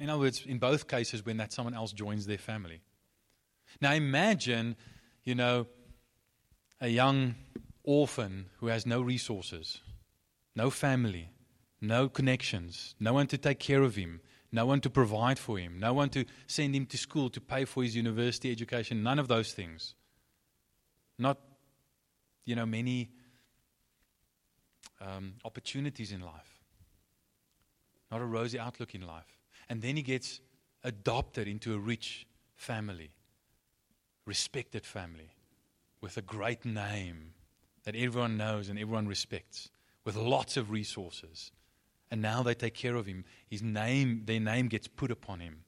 In 0.00 0.10
other 0.10 0.18
words, 0.18 0.42
in 0.44 0.58
both 0.58 0.88
cases, 0.88 1.24
when 1.24 1.36
that 1.36 1.52
someone 1.52 1.74
else 1.74 1.92
joins 1.92 2.26
their 2.26 2.38
family. 2.38 2.80
Now 3.80 3.92
imagine, 3.92 4.74
you 5.22 5.36
know, 5.36 5.68
a 6.80 6.88
young 6.88 7.36
orphan 7.84 8.46
who 8.58 8.66
has 8.66 8.84
no 8.84 9.00
resources, 9.00 9.80
no 10.56 10.70
family, 10.70 11.30
no 11.80 12.08
connections, 12.08 12.96
no 12.98 13.12
one 13.12 13.28
to 13.28 13.38
take 13.38 13.60
care 13.60 13.82
of 13.82 13.94
him, 13.94 14.22
no 14.50 14.66
one 14.66 14.80
to 14.80 14.90
provide 14.90 15.38
for 15.38 15.56
him, 15.56 15.78
no 15.78 15.94
one 15.94 16.08
to 16.08 16.24
send 16.48 16.74
him 16.74 16.86
to 16.86 16.98
school 16.98 17.30
to 17.30 17.40
pay 17.40 17.64
for 17.64 17.84
his 17.84 17.94
university 17.94 18.50
education, 18.50 19.04
none 19.04 19.20
of 19.20 19.28
those 19.28 19.52
things. 19.52 19.94
Not, 21.16 21.38
you 22.44 22.56
know, 22.56 22.66
many 22.66 23.12
um, 25.00 25.34
opportunities 25.44 26.12
in 26.12 26.20
life, 26.20 26.60
not 28.10 28.20
a 28.20 28.24
rosy 28.24 28.58
outlook 28.58 28.94
in 28.94 29.06
life. 29.06 29.38
And 29.68 29.82
then 29.82 29.96
he 29.96 30.02
gets 30.02 30.40
adopted 30.82 31.48
into 31.48 31.74
a 31.74 31.78
rich 31.78 32.26
family, 32.56 33.10
respected 34.26 34.84
family, 34.84 35.30
with 36.00 36.16
a 36.16 36.22
great 36.22 36.64
name 36.64 37.32
that 37.84 37.96
everyone 37.96 38.36
knows 38.36 38.68
and 38.68 38.78
everyone 38.78 39.06
respects, 39.06 39.70
with 40.04 40.16
lots 40.16 40.56
of 40.56 40.70
resources. 40.70 41.50
And 42.10 42.20
now 42.20 42.42
they 42.42 42.54
take 42.54 42.74
care 42.74 42.94
of 42.94 43.06
him. 43.06 43.24
His 43.48 43.62
name, 43.62 44.22
their 44.26 44.40
name 44.40 44.68
gets 44.68 44.86
put 44.86 45.10
upon 45.10 45.40
him. 45.40 45.64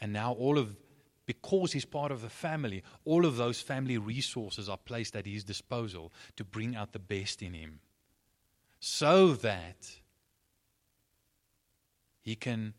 And 0.00 0.12
now 0.12 0.32
all 0.32 0.58
of 0.58 0.76
because 1.28 1.72
he's 1.72 1.84
part 1.84 2.10
of 2.10 2.22
the 2.22 2.30
family, 2.30 2.82
all 3.04 3.26
of 3.26 3.36
those 3.36 3.60
family 3.60 3.98
resources 3.98 4.66
are 4.66 4.78
placed 4.78 5.14
at 5.14 5.26
his 5.26 5.44
disposal 5.44 6.10
to 6.36 6.42
bring 6.42 6.74
out 6.74 6.94
the 6.94 6.98
best 6.98 7.42
in 7.42 7.52
him. 7.52 7.80
So 8.80 9.34
that 9.34 9.90
he 12.22 12.34
can 12.34 12.72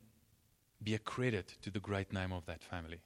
be 0.81 0.95
a 0.95 0.99
credit 0.99 1.57
to 1.62 1.69
the 1.69 1.79
great 1.79 2.12
name 2.12 2.33
of 2.33 2.47
that 2.47 2.63
family. 2.63 3.01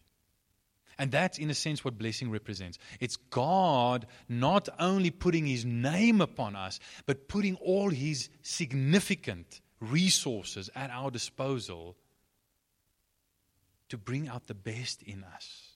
And 0.97 1.11
that's, 1.11 1.37
in 1.37 1.49
a 1.49 1.55
sense, 1.55 1.83
what 1.83 1.97
blessing 1.97 2.31
represents. 2.31 2.77
It's 3.01 3.17
God 3.17 4.05
not 4.29 4.69
only 4.79 5.09
putting 5.09 5.45
His 5.45 5.65
name 5.65 6.21
upon 6.21 6.55
us, 6.55 6.79
but 7.05 7.27
putting 7.27 7.55
all 7.55 7.89
His 7.89 8.29
significant 8.43 9.59
resources 9.81 10.69
at 10.73 10.91
our 10.91 11.11
disposal 11.11 11.97
to 13.93 13.97
bring 13.99 14.27
out 14.27 14.47
the 14.47 14.55
best 14.55 15.03
in 15.03 15.23
us. 15.23 15.75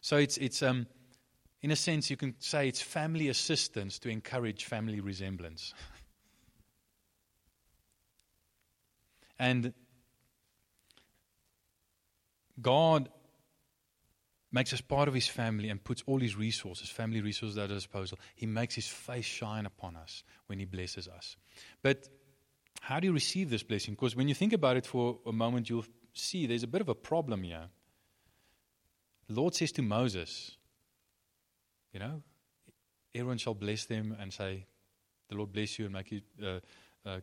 So 0.00 0.16
it's, 0.16 0.36
it's 0.38 0.60
um, 0.60 0.88
in 1.62 1.70
a 1.70 1.76
sense, 1.76 2.10
you 2.10 2.16
can 2.16 2.34
say 2.40 2.66
it's 2.66 2.82
family 2.82 3.28
assistance 3.28 4.00
to 4.00 4.08
encourage 4.08 4.64
family 4.64 5.00
resemblance. 5.00 5.72
And 9.38 9.72
God 12.60 13.08
makes 14.52 14.72
us 14.72 14.80
part 14.80 15.08
of 15.08 15.14
his 15.14 15.26
family 15.26 15.68
and 15.68 15.82
puts 15.82 16.02
all 16.06 16.20
his 16.20 16.36
resources, 16.36 16.88
family 16.88 17.20
resources 17.20 17.58
at 17.58 17.68
our 17.68 17.74
disposal. 17.74 18.18
He 18.36 18.46
makes 18.46 18.76
his 18.76 18.86
face 18.86 19.24
shine 19.24 19.66
upon 19.66 19.96
us 19.96 20.22
when 20.46 20.60
he 20.60 20.64
blesses 20.64 21.08
us. 21.08 21.36
But 21.82 22.08
how 22.80 23.00
do 23.00 23.06
you 23.06 23.12
receive 23.12 23.50
this 23.50 23.62
blessing? 23.62 23.94
Because 23.94 24.14
when 24.14 24.28
you 24.28 24.34
think 24.34 24.52
about 24.52 24.76
it 24.76 24.86
for 24.86 25.18
a 25.26 25.32
moment, 25.32 25.70
you'll 25.70 25.86
see 26.12 26.46
there's 26.46 26.62
a 26.62 26.68
bit 26.68 26.80
of 26.80 26.88
a 26.88 26.94
problem 26.94 27.42
here. 27.42 27.68
The 29.28 29.34
Lord 29.34 29.54
says 29.54 29.72
to 29.72 29.82
Moses, 29.82 30.56
you 31.92 32.00
know, 32.00 32.22
everyone 33.14 33.38
shall 33.38 33.54
bless 33.54 33.84
them 33.86 34.16
and 34.20 34.32
say, 34.32 34.66
The 35.28 35.36
Lord 35.36 35.52
bless 35.52 35.78
you 35.78 35.86
and 35.86 35.94
make 35.94 36.12
you, 36.12 36.20
uh, 36.42 36.60
uh, 37.06 37.20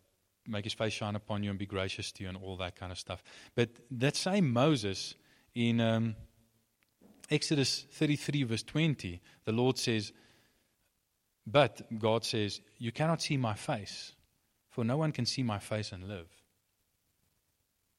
make 0.47 0.63
his 0.63 0.73
face 0.73 0.93
shine 0.93 1.15
upon 1.15 1.43
you 1.43 1.49
and 1.49 1.59
be 1.59 1.65
gracious 1.65 2.11
to 2.13 2.23
you 2.23 2.29
and 2.29 2.37
all 2.37 2.57
that 2.57 2.75
kind 2.75 2.91
of 2.91 2.97
stuff. 2.97 3.23
But 3.55 3.69
that 3.91 4.15
same 4.15 4.51
Moses 4.51 5.15
in 5.53 5.79
um, 5.79 6.15
Exodus 7.29 7.85
33, 7.91 8.43
verse 8.43 8.63
20, 8.63 9.21
the 9.45 9.51
Lord 9.51 9.77
says, 9.77 10.11
But 11.45 11.81
God 11.99 12.25
says, 12.25 12.61
You 12.77 12.91
cannot 12.91 13.21
see 13.21 13.37
my 13.37 13.53
face, 13.53 14.13
for 14.71 14.83
no 14.83 14.97
one 14.97 15.11
can 15.11 15.25
see 15.25 15.43
my 15.43 15.59
face 15.59 15.91
and 15.91 16.07
live. 16.07 16.27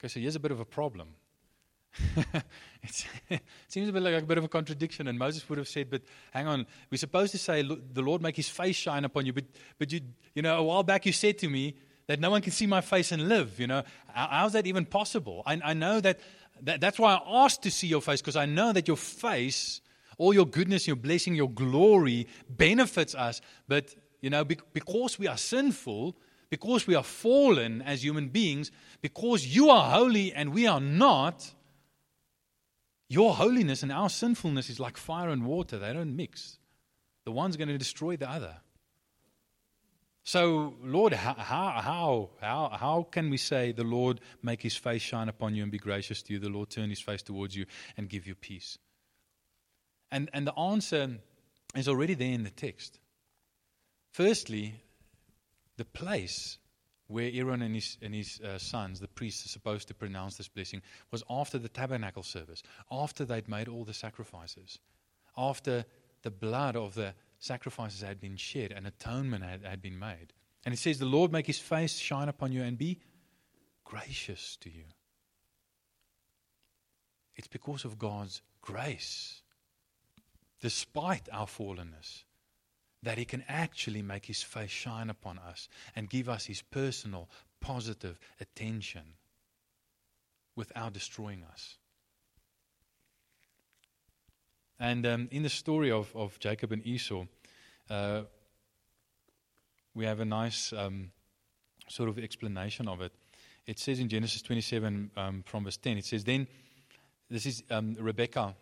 Okay, 0.01 0.09
so 0.09 0.19
here's 0.19 0.35
a 0.35 0.41
bit 0.41 0.51
of 0.51 0.59
a 0.59 0.65
problem. 0.65 1.11
it 2.83 3.41
seems 3.69 3.89
a 3.89 3.93
bit 3.93 4.03
like 4.03 4.23
a 4.23 4.27
bit 4.27 4.39
of 4.39 4.45
a 4.45 4.49
contradiction, 4.49 5.07
and 5.07 5.19
Moses 5.19 5.49
would 5.49 5.59
have 5.59 5.69
said, 5.69 5.91
"But 5.91 6.03
hang 6.33 6.47
on, 6.47 6.67
we're 6.91 6.99
supposed 6.99 7.33
to 7.33 7.39
say 7.39 7.63
the 7.63 8.03
Lord 8.03 8.23
make 8.23 8.35
His 8.35 8.49
face 8.49 8.77
shine 8.77 9.05
upon 9.05 9.27
you." 9.27 9.33
But, 9.33 9.45
but 9.79 9.93
you, 9.93 10.01
you 10.35 10.43
know, 10.43 10.57
a 10.57 10.63
while 10.63 10.83
back 10.83 11.07
you 11.07 11.13
said 11.13 11.39
to 11.39 11.49
me, 11.49 11.77
that 12.07 12.21
no 12.21 12.31
one 12.31 12.43
can 12.43 12.53
see 12.53 12.67
my 12.67 12.81
face 12.81 13.13
and 13.13 13.29
live. 13.29 13.59
You 13.61 13.67
know, 13.67 13.83
how's 14.09 14.53
that 14.53 14.67
even 14.67 14.85
possible? 14.85 15.43
I, 15.47 15.61
I 15.65 15.75
know 15.75 16.01
that, 16.01 16.21
that 16.63 16.81
that's 16.81 16.99
why 16.99 17.15
I 17.15 17.45
asked 17.45 17.63
to 17.63 17.71
see 17.71 17.87
your 17.87 18.03
face 18.03 18.21
because 18.21 18.37
I 18.37 18.47
know 18.47 18.73
that 18.73 18.89
your 18.89 18.97
face, 18.97 19.81
all 20.19 20.35
your 20.35 20.47
goodness, 20.47 20.87
your 20.87 20.97
blessing, 20.97 21.35
your 21.35 21.51
glory 21.51 22.27
benefits 22.49 23.15
us. 23.15 23.41
But 23.69 23.95
you 24.21 24.31
know, 24.31 24.45
because 24.45 25.19
we 25.19 25.27
are 25.27 25.37
sinful, 25.37 26.17
because 26.53 26.87
we 26.87 26.95
are 26.95 27.03
fallen 27.03 27.81
as 27.81 28.05
human 28.05 28.29
beings, 28.29 28.71
because 29.01 29.47
you 29.47 29.71
are 29.71 29.91
holy 29.91 30.35
and 30.35 30.53
we 30.53 30.67
are 30.67 30.83
not. 30.83 31.51
Your 33.09 33.33
holiness 33.33 33.83
and 33.83 33.91
our 33.91 34.11
sinfulness 34.11 34.69
is 34.69 34.79
like 34.79 34.99
fire 34.99 35.31
and 35.31 35.47
water. 35.47 35.79
They 35.79 35.95
don't 35.95 36.15
mix. 36.15 36.59
The 37.25 37.33
one's 37.33 37.57
going 37.57 37.69
to 37.69 37.79
destroy 37.79 38.19
the 38.19 38.29
other. 38.29 38.59
So, 40.25 40.75
Lord, 40.83 41.15
how, 41.15 41.33
how, 41.33 42.29
how, 42.39 42.77
how 42.79 43.09
can 43.11 43.31
we 43.31 43.39
say 43.39 43.73
the 43.73 43.83
Lord 43.83 44.21
make 44.43 44.61
his 44.61 44.77
face 44.77 45.01
shine 45.01 45.31
upon 45.31 45.55
you 45.55 45.63
and 45.63 45.73
be 45.73 45.79
gracious 45.79 46.21
to 46.25 46.35
you? 46.35 46.39
The 46.39 46.51
Lord 46.51 46.69
turn 46.69 46.91
his 46.91 47.01
face 47.01 47.23
towards 47.23 47.57
you 47.57 47.65
and 47.97 48.11
give 48.11 48.27
you 48.27 48.35
peace. 48.35 48.77
And, 50.11 50.29
and 50.35 50.47
the 50.47 50.59
answer 50.59 51.17
is 51.75 51.89
already 51.89 52.13
there 52.13 52.33
in 52.33 52.45
the 52.45 52.51
text. 52.51 53.01
Firstly, 54.13 54.83
the 55.77 55.85
place 55.85 56.59
where 57.09 57.31
Aaron 57.33 57.63
and 57.63 57.75
his, 57.75 57.99
and 58.01 58.15
his 58.15 58.41
uh, 58.41 58.59
sons, 58.59 59.01
the 59.01 59.09
priests, 59.09 59.45
are 59.45 59.51
supposed 59.51 59.89
to 59.89 59.95
pronounce 59.95 60.37
this 60.37 60.49
blessing 60.49 60.83
was 61.11 61.23
after 61.29 61.59
the 61.59 61.69
tabernacle 61.69 62.23
service, 62.23 62.63
after 62.91 63.25
they'd 63.25 63.49
made 63.49 63.69
all 63.69 63.85
the 63.85 63.95
sacrifices, 63.95 64.79
after 65.37 65.85
the 66.23 66.31
blood 66.31 66.77
of 66.77 66.95
the 66.95 67.15
sacrifices 67.39 68.01
had 68.01 68.21
been 68.21 68.37
shed 68.37 68.73
and 68.73 68.87
atonement 68.87 69.45
had, 69.45 69.65
had 69.65 69.83
been 69.83 69.99
made. 69.99 70.33
And 70.65 70.73
it 70.73 70.79
says, 70.79 70.99
The 70.99 71.05
Lord 71.05 71.33
make 71.33 71.47
his 71.47 71.59
face 71.59 71.99
shine 71.99 72.29
upon 72.29 72.53
you 72.53 72.63
and 72.63 72.79
be 72.79 73.01
gracious 73.85 74.57
to 74.61 74.71
you. 74.71 74.85
It's 77.35 77.49
because 77.49 77.85
of 77.85 77.99
God's 77.99 78.43
grace, 78.61 79.43
despite 80.61 81.29
our 81.33 81.47
fallenness, 81.47 82.25
that 83.03 83.19
He 83.19 83.25
can 83.25 83.45
actually 83.49 84.03
make 84.03 84.27
His 84.27 84.43
face 84.43 84.71
shine 84.71 85.11
upon 85.11 85.39
us 85.39 85.69
and 85.97 86.09
give 86.09 86.29
us 86.29 86.47
His 86.47 86.63
personal, 86.63 87.29
positive 87.61 88.19
attention 88.41 89.15
without 90.57 90.93
destroying 90.93 91.45
us. 91.53 91.79
And 94.79 95.07
um, 95.07 95.29
in 95.31 95.43
the 95.43 95.49
story 95.49 95.91
of, 95.91 96.15
of 96.17 96.39
Jacob 96.41 96.73
and 96.73 96.85
Esau, 96.85 97.25
uh, 97.89 98.23
we 99.95 100.05
have 100.07 100.21
a 100.21 100.25
nice 100.25 100.73
um, 100.73 101.13
sort 101.89 102.09
of 102.09 102.19
explanation 102.19 102.89
of 102.89 103.01
it. 103.01 103.13
It 103.67 103.79
says 103.79 104.01
in 104.01 104.09
Genesis 104.09 104.43
27 104.43 105.11
um, 105.17 105.45
from 105.47 105.65
verse 105.65 105.77
10, 105.77 105.99
it 105.99 106.05
says, 106.05 106.25
Then, 106.25 106.49
this 107.31 107.47
is 107.47 107.63
um, 107.71 107.97
Rebecca, 107.99 108.55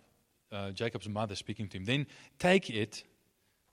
uh, 0.53 0.70
Jacob's 0.72 1.09
mother, 1.09 1.35
speaking 1.35 1.68
to 1.68 1.79
him. 1.79 1.85
Then 1.85 2.07
take 2.38 2.68
it, 2.68 3.03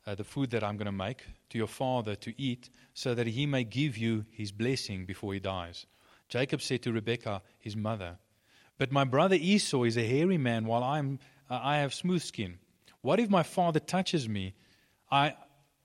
uh, 0.07 0.15
the 0.15 0.23
food 0.23 0.49
that 0.51 0.63
I'm 0.63 0.77
going 0.77 0.85
to 0.85 0.91
make, 0.91 1.23
to 1.49 1.57
your 1.57 1.67
father 1.67 2.15
to 2.15 2.41
eat, 2.41 2.69
so 2.93 3.13
that 3.13 3.27
he 3.27 3.45
may 3.45 3.65
give 3.65 3.97
you 3.97 4.25
his 4.31 4.53
blessing 4.53 5.05
before 5.05 5.33
he 5.33 5.39
dies. 5.39 5.85
Jacob 6.29 6.61
said 6.61 6.81
to 6.83 6.93
Rebekah, 6.93 7.41
his 7.59 7.75
mother, 7.75 8.17
But 8.77 8.91
my 8.91 9.03
brother 9.03 9.35
Esau 9.35 9.83
is 9.83 9.97
a 9.97 10.07
hairy 10.07 10.37
man, 10.37 10.65
while 10.65 10.83
I'm 10.83 11.19
uh, 11.49 11.59
I 11.61 11.77
have 11.77 11.93
smooth 11.93 12.21
skin. 12.21 12.57
What 13.01 13.19
if 13.19 13.29
my 13.29 13.43
father 13.43 13.79
touches 13.79 14.27
me? 14.27 14.53
I, 15.11 15.35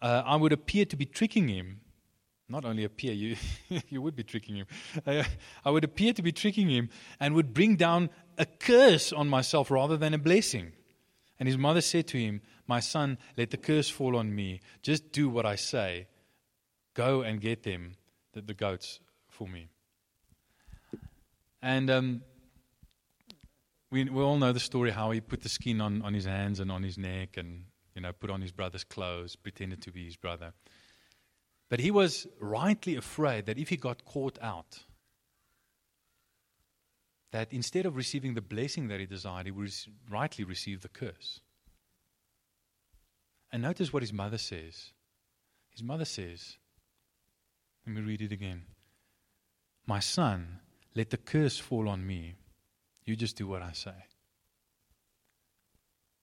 uh, 0.00 0.22
I 0.24 0.37
would 0.37 0.52
appear 0.52 0.85
to 0.87 0.96
be 0.96 1.04
tricking 1.04 1.48
him. 1.48 1.80
Not 2.48 2.64
only 2.64 2.85
appear, 2.85 3.12
you, 3.12 3.37
you 3.88 4.02
would 4.02 4.16
be 4.16 4.24
tricking 4.24 4.56
him. 4.56 4.66
I, 5.06 5.26
I 5.64 5.70
would 5.70 5.85
appear 5.85 6.12
to 6.12 6.22
be 6.22 6.32
tricking 6.32 6.68
him 6.68 6.90
and 7.18 7.35
would 7.35 7.54
bring 7.54 7.76
down 7.76 8.11
a 8.38 8.46
curse 8.46 9.12
on 9.12 9.28
myself 9.28 9.70
rather 9.70 9.96
than 9.96 10.14
a 10.14 10.18
blessing. 10.18 10.72
And 11.38 11.49
his 11.49 11.59
mother 11.59 11.81
said 11.81 12.07
to 12.09 12.18
him, 12.18 12.40
My 12.66 12.81
son, 12.81 13.18
let 13.37 13.51
the 13.51 13.57
curse 13.57 13.88
fall 13.88 14.16
on 14.16 14.35
me. 14.35 14.61
Just 14.83 15.12
do 15.12 15.29
what 15.29 15.47
I 15.47 15.57
say. 15.57 16.07
Go 16.95 17.23
and 17.23 17.40
get 17.40 17.62
them, 17.62 17.92
the, 18.33 18.42
the 18.42 18.55
goats, 18.55 19.01
for 19.29 19.49
me. 19.49 19.68
And 21.62 21.90
um, 21.90 22.23
we, 23.90 24.05
we 24.05 24.23
all 24.23 24.38
know 24.38 24.53
the 24.53 24.61
story 24.61 24.90
how 24.90 25.11
he 25.11 25.21
put 25.21 25.42
the 25.42 25.49
skin 25.49 25.81
on, 25.81 26.03
on 26.03 26.14
his 26.14 26.25
hands 26.25 26.61
and 26.61 26.71
on 26.71 26.83
his 26.83 26.99
neck 26.99 27.37
and, 27.37 27.64
you 27.95 28.03
know, 28.03 28.12
put 28.12 28.31
on 28.31 28.40
his 28.40 28.53
brother's 28.53 28.85
clothes, 28.85 29.37
pretended 29.37 29.83
to 29.83 29.92
be 29.92 30.05
his 30.05 30.16
brother. 30.16 30.53
But 31.68 31.81
he 31.81 31.90
was 31.90 32.27
rightly 32.38 32.97
afraid 32.97 33.47
that 33.47 33.59
if 33.59 33.71
he 33.71 33.77
got 33.77 34.05
caught 34.05 34.38
out, 34.42 34.81
that 37.33 37.53
instead 37.53 37.87
of 37.87 37.97
receiving 37.97 38.35
the 38.35 38.40
blessing 38.40 38.88
that 38.88 39.01
he 39.01 39.07
desired, 39.07 39.47
he 39.47 39.53
would 39.53 39.73
rightly 40.09 40.45
receive 40.45 40.83
the 40.83 40.88
curse. 40.88 41.40
And 43.51 43.62
notice 43.62 43.92
what 43.92 44.03
his 44.03 44.12
mother 44.12 44.38
says. 44.38 44.92
His 45.71 45.83
mother 45.83 46.05
says, 46.05 46.57
let 47.87 47.97
me 47.97 48.03
read 48.03 48.23
it 48.23 48.33
again. 48.33 48.62
My 49.87 49.99
son, 49.99 50.61
let 50.95 51.11
the 51.11 51.16
curse 51.16 51.59
fall 51.59 51.88
on 51.88 52.07
me. 52.07 52.37
You 53.05 53.16
just 53.16 53.37
do 53.37 53.47
what 53.47 53.62
I 53.62 53.73
say. 53.73 53.95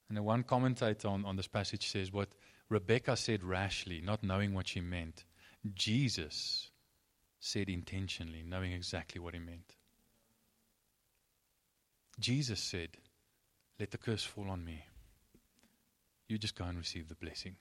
And 0.08 0.17
the 0.17 0.24
one 0.24 0.43
commentator 0.43 1.08
on, 1.08 1.26
on 1.26 1.36
this 1.36 1.48
passage 1.48 1.88
says 1.88 2.12
what 2.12 2.30
Rebecca 2.69 3.17
said 3.17 3.43
rashly, 3.43 4.02
not 4.02 4.24
knowing 4.24 4.54
what 4.54 4.67
she 4.67 4.80
meant. 4.80 5.26
Jesus 5.74 6.69
said 7.39 7.67
intentionally, 7.67 8.43
knowing 8.43 8.72
exactly 8.72 9.19
what 9.19 9.34
he 9.34 9.39
meant. 9.39 9.76
Jesus 12.19 12.60
said, 12.60 12.89
Let 13.79 13.91
the 13.91 13.97
curse 13.97 14.23
fall 14.23 14.49
on 14.49 14.63
me. 14.63 14.84
You 16.27 16.38
just 16.38 16.55
go 16.55 16.65
and 16.65 16.77
receive 16.77 17.08
the 17.08 17.15
blessing. 17.15 17.55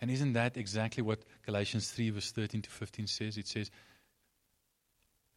And 0.00 0.10
isn't 0.10 0.34
that 0.34 0.56
exactly 0.56 1.02
what 1.02 1.20
Galatians 1.44 1.90
3, 1.90 2.10
verse 2.10 2.32
13 2.32 2.62
to 2.62 2.70
15 2.70 3.06
says? 3.06 3.38
It 3.38 3.46
says, 3.46 3.70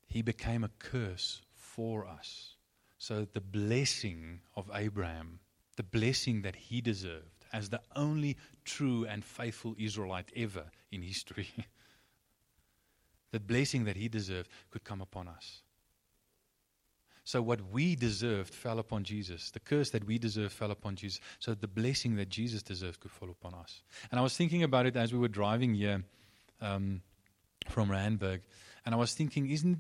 He 0.08 0.22
became 0.22 0.64
a 0.64 0.72
curse 0.80 1.42
for 1.54 2.06
us. 2.06 2.56
So 2.98 3.26
the 3.32 3.42
blessing 3.42 4.42
of 4.56 4.70
Abraham, 4.74 5.40
the 5.78 5.84
blessing 5.84 6.42
that 6.42 6.56
he 6.56 6.82
deserved 6.82 7.46
as 7.54 7.70
the 7.70 7.82
only 7.96 8.36
true 8.66 9.06
and 9.06 9.24
faithful 9.24 9.76
Israelite 9.78 10.32
ever 10.36 10.66
in 10.92 11.02
history, 11.02 11.48
the 13.32 13.40
blessing 13.40 13.86
that 13.86 13.96
he 13.96 14.10
deserved 14.10 14.50
could 14.70 14.84
come 14.84 15.02
upon 15.02 15.30
us. 15.30 15.62
So 17.30 17.44
what 17.44 17.62
we 17.72 17.96
deserved 17.96 18.56
fell 18.56 18.80
upon 18.80 19.04
Jesus. 19.04 19.52
The 19.52 19.60
curse 19.60 19.92
that 19.92 20.04
we 20.04 20.18
deserved 20.18 20.52
fell 20.52 20.72
upon 20.72 20.96
Jesus. 20.96 21.20
So 21.38 21.54
the 21.54 21.68
blessing 21.68 22.16
that 22.16 22.30
Jesus 22.30 22.64
deserved 22.64 23.02
could 23.02 23.12
fall 23.12 23.30
upon 23.30 23.54
us. 23.54 23.84
And 24.10 24.20
I 24.20 24.24
was 24.24 24.36
thinking 24.36 24.64
about 24.64 24.88
it 24.88 24.96
as 24.96 25.14
we 25.14 25.20
were 25.20 25.28
driving 25.28 25.76
here 25.76 26.04
um, 26.60 27.04
from 27.68 27.92
Randburg. 27.92 28.40
And 28.84 28.96
I 28.96 28.98
was 28.98 29.14
thinking, 29.14 29.48
isn't 29.48 29.80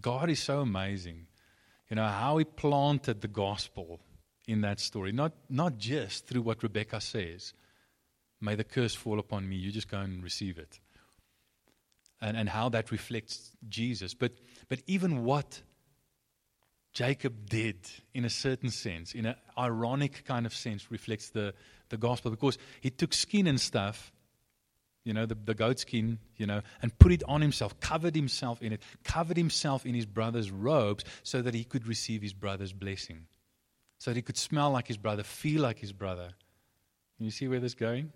God 0.00 0.30
is 0.30 0.42
so 0.42 0.60
amazing? 0.60 1.26
You 1.90 1.96
know, 1.96 2.06
how 2.06 2.38
he 2.38 2.46
planted 2.46 3.20
the 3.20 3.28
gospel 3.28 4.00
in 4.48 4.62
that 4.62 4.80
story. 4.80 5.12
Not, 5.12 5.34
not 5.50 5.76
just 5.76 6.26
through 6.26 6.40
what 6.40 6.62
Rebecca 6.62 6.98
says, 7.02 7.52
may 8.40 8.54
the 8.54 8.64
curse 8.64 8.94
fall 8.94 9.18
upon 9.18 9.46
me. 9.46 9.56
You 9.56 9.70
just 9.70 9.90
go 9.90 9.98
and 9.98 10.24
receive 10.24 10.56
it. 10.56 10.80
And, 12.22 12.38
and 12.38 12.48
how 12.48 12.70
that 12.70 12.90
reflects 12.90 13.50
Jesus. 13.68 14.14
But, 14.14 14.32
but 14.70 14.80
even 14.86 15.24
what 15.24 15.60
Jacob 16.94 17.48
did, 17.50 17.76
in 18.14 18.24
a 18.24 18.30
certain 18.30 18.70
sense, 18.70 19.14
in 19.14 19.26
an 19.26 19.34
ironic 19.58 20.24
kind 20.24 20.46
of 20.46 20.54
sense, 20.54 20.92
reflects 20.92 21.30
the, 21.30 21.52
the 21.88 21.96
gospel 21.96 22.30
because 22.30 22.56
he 22.80 22.88
took 22.88 23.12
skin 23.12 23.48
and 23.48 23.60
stuff, 23.60 24.12
you 25.02 25.12
know, 25.12 25.26
the, 25.26 25.34
the 25.34 25.54
goat 25.54 25.80
skin, 25.80 26.20
you 26.36 26.46
know, 26.46 26.62
and 26.82 26.96
put 27.00 27.10
it 27.10 27.24
on 27.26 27.40
himself, 27.40 27.78
covered 27.80 28.14
himself 28.14 28.62
in 28.62 28.72
it, 28.72 28.80
covered 29.02 29.36
himself 29.36 29.84
in 29.84 29.92
his 29.92 30.06
brother's 30.06 30.52
robes 30.52 31.04
so 31.24 31.42
that 31.42 31.52
he 31.52 31.64
could 31.64 31.86
receive 31.88 32.22
his 32.22 32.32
brother's 32.32 32.72
blessing, 32.72 33.26
so 33.98 34.12
that 34.12 34.16
he 34.16 34.22
could 34.22 34.38
smell 34.38 34.70
like 34.70 34.86
his 34.86 34.96
brother, 34.96 35.24
feel 35.24 35.62
like 35.62 35.80
his 35.80 35.92
brother. 35.92 36.28
Can 37.16 37.24
you 37.26 37.32
see 37.32 37.48
where 37.48 37.58
this 37.58 37.72
is 37.72 37.74
going? 37.74 38.12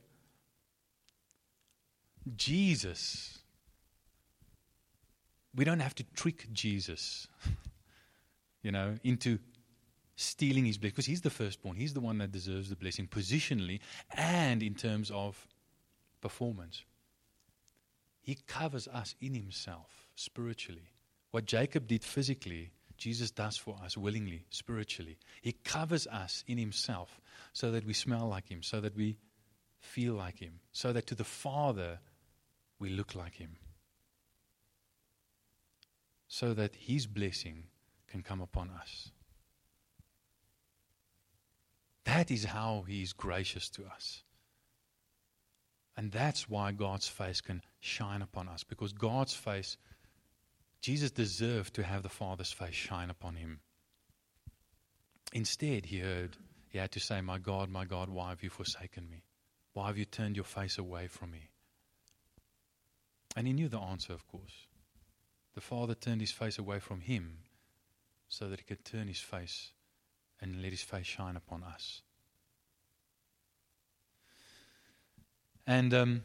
Jesus. 2.36 3.38
We 5.52 5.64
don't 5.64 5.80
have 5.80 5.96
to 5.96 6.04
trick 6.14 6.46
Jesus. 6.52 7.26
you 8.62 8.72
know, 8.72 8.96
into 9.04 9.38
stealing 10.16 10.64
his 10.64 10.78
blessing 10.78 10.92
because 10.92 11.06
he's 11.06 11.20
the 11.20 11.30
firstborn. 11.30 11.76
He's 11.76 11.94
the 11.94 12.00
one 12.00 12.18
that 12.18 12.32
deserves 12.32 12.68
the 12.68 12.76
blessing 12.76 13.06
positionally 13.06 13.80
and 14.16 14.62
in 14.62 14.74
terms 14.74 15.10
of 15.10 15.46
performance. 16.20 16.84
He 18.20 18.36
covers 18.46 18.88
us 18.88 19.14
in 19.20 19.34
himself 19.34 20.08
spiritually. 20.16 20.90
What 21.30 21.44
Jacob 21.44 21.86
did 21.86 22.02
physically, 22.04 22.72
Jesus 22.96 23.30
does 23.30 23.56
for 23.56 23.76
us 23.84 23.96
willingly, 23.96 24.44
spiritually. 24.50 25.18
He 25.40 25.52
covers 25.52 26.06
us 26.08 26.42
in 26.46 26.58
himself 26.58 27.20
so 27.52 27.70
that 27.70 27.86
we 27.86 27.92
smell 27.92 28.28
like 28.28 28.48
him, 28.48 28.62
so 28.62 28.80
that 28.80 28.96
we 28.96 29.16
feel 29.78 30.14
like 30.14 30.38
him, 30.38 30.60
so 30.72 30.92
that 30.92 31.06
to 31.06 31.14
the 31.14 31.24
Father 31.24 32.00
we 32.80 32.90
look 32.90 33.14
like 33.14 33.34
him. 33.34 33.56
So 36.26 36.54
that 36.54 36.74
his 36.74 37.06
blessing 37.06 37.64
can 38.10 38.22
come 38.22 38.40
upon 38.40 38.70
us. 38.70 39.10
That 42.04 42.30
is 42.30 42.44
how 42.44 42.84
He 42.88 43.02
is 43.02 43.12
gracious 43.12 43.68
to 43.70 43.84
us. 43.84 44.22
And 45.96 46.10
that's 46.10 46.48
why 46.48 46.72
God's 46.72 47.08
face 47.08 47.40
can 47.40 47.62
shine 47.80 48.22
upon 48.22 48.48
us, 48.48 48.64
because 48.64 48.92
God's 48.92 49.34
face, 49.34 49.76
Jesus 50.80 51.10
deserved 51.10 51.74
to 51.74 51.82
have 51.82 52.02
the 52.02 52.08
Father's 52.08 52.52
face 52.52 52.74
shine 52.74 53.10
upon 53.10 53.34
Him. 53.34 53.60
Instead, 55.32 55.86
He 55.86 55.98
heard, 55.98 56.36
He 56.68 56.78
had 56.78 56.92
to 56.92 57.00
say, 57.00 57.20
My 57.20 57.38
God, 57.38 57.68
my 57.68 57.84
God, 57.84 58.08
why 58.08 58.30
have 58.30 58.42
you 58.42 58.48
forsaken 58.48 59.10
me? 59.10 59.24
Why 59.74 59.88
have 59.88 59.98
you 59.98 60.04
turned 60.04 60.36
your 60.36 60.44
face 60.44 60.78
away 60.78 61.08
from 61.08 61.30
me? 61.32 61.50
And 63.36 63.46
He 63.46 63.52
knew 63.52 63.68
the 63.68 63.80
answer, 63.80 64.12
of 64.12 64.26
course. 64.28 64.66
The 65.54 65.60
Father 65.60 65.94
turned 65.94 66.20
His 66.20 66.30
face 66.30 66.58
away 66.58 66.78
from 66.78 67.00
Him 67.00 67.38
so 68.28 68.48
that 68.48 68.60
he 68.60 68.64
could 68.64 68.84
turn 68.84 69.08
his 69.08 69.20
face 69.20 69.72
and 70.40 70.62
let 70.62 70.70
his 70.70 70.82
face 70.82 71.06
shine 71.06 71.36
upon 71.36 71.62
us. 71.62 72.02
And 75.66 75.92
um, 75.92 76.22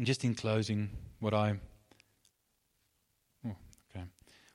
just 0.00 0.24
in 0.24 0.34
closing, 0.34 0.90
what 1.20 1.34
I 1.34 1.56
oh, 3.46 3.56
okay, 3.90 4.04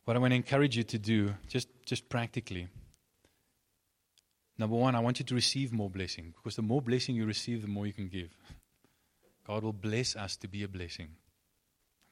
what 0.05 0.15
I 0.15 0.19
want 0.19 0.31
to 0.31 0.35
encourage 0.35 0.77
you 0.77 0.83
to 0.83 0.97
do, 0.97 1.35
just 1.47 1.67
just 1.85 2.07
practically. 2.07 2.67
Number 4.57 4.75
one, 4.75 4.93
I 4.93 4.99
want 4.99 5.19
you 5.19 5.25
to 5.25 5.35
receive 5.35 5.71
more 5.71 5.89
blessing 5.89 6.33
because 6.35 6.57
the 6.57 6.61
more 6.61 6.81
blessing 6.81 7.15
you 7.15 7.25
receive, 7.25 7.61
the 7.61 7.67
more 7.67 7.87
you 7.87 7.93
can 7.93 8.09
give. 8.09 8.29
God 9.47 9.63
will 9.63 9.73
bless 9.73 10.15
us 10.15 10.35
to 10.37 10.47
be 10.47 10.63
a 10.63 10.67
blessing. 10.67 11.09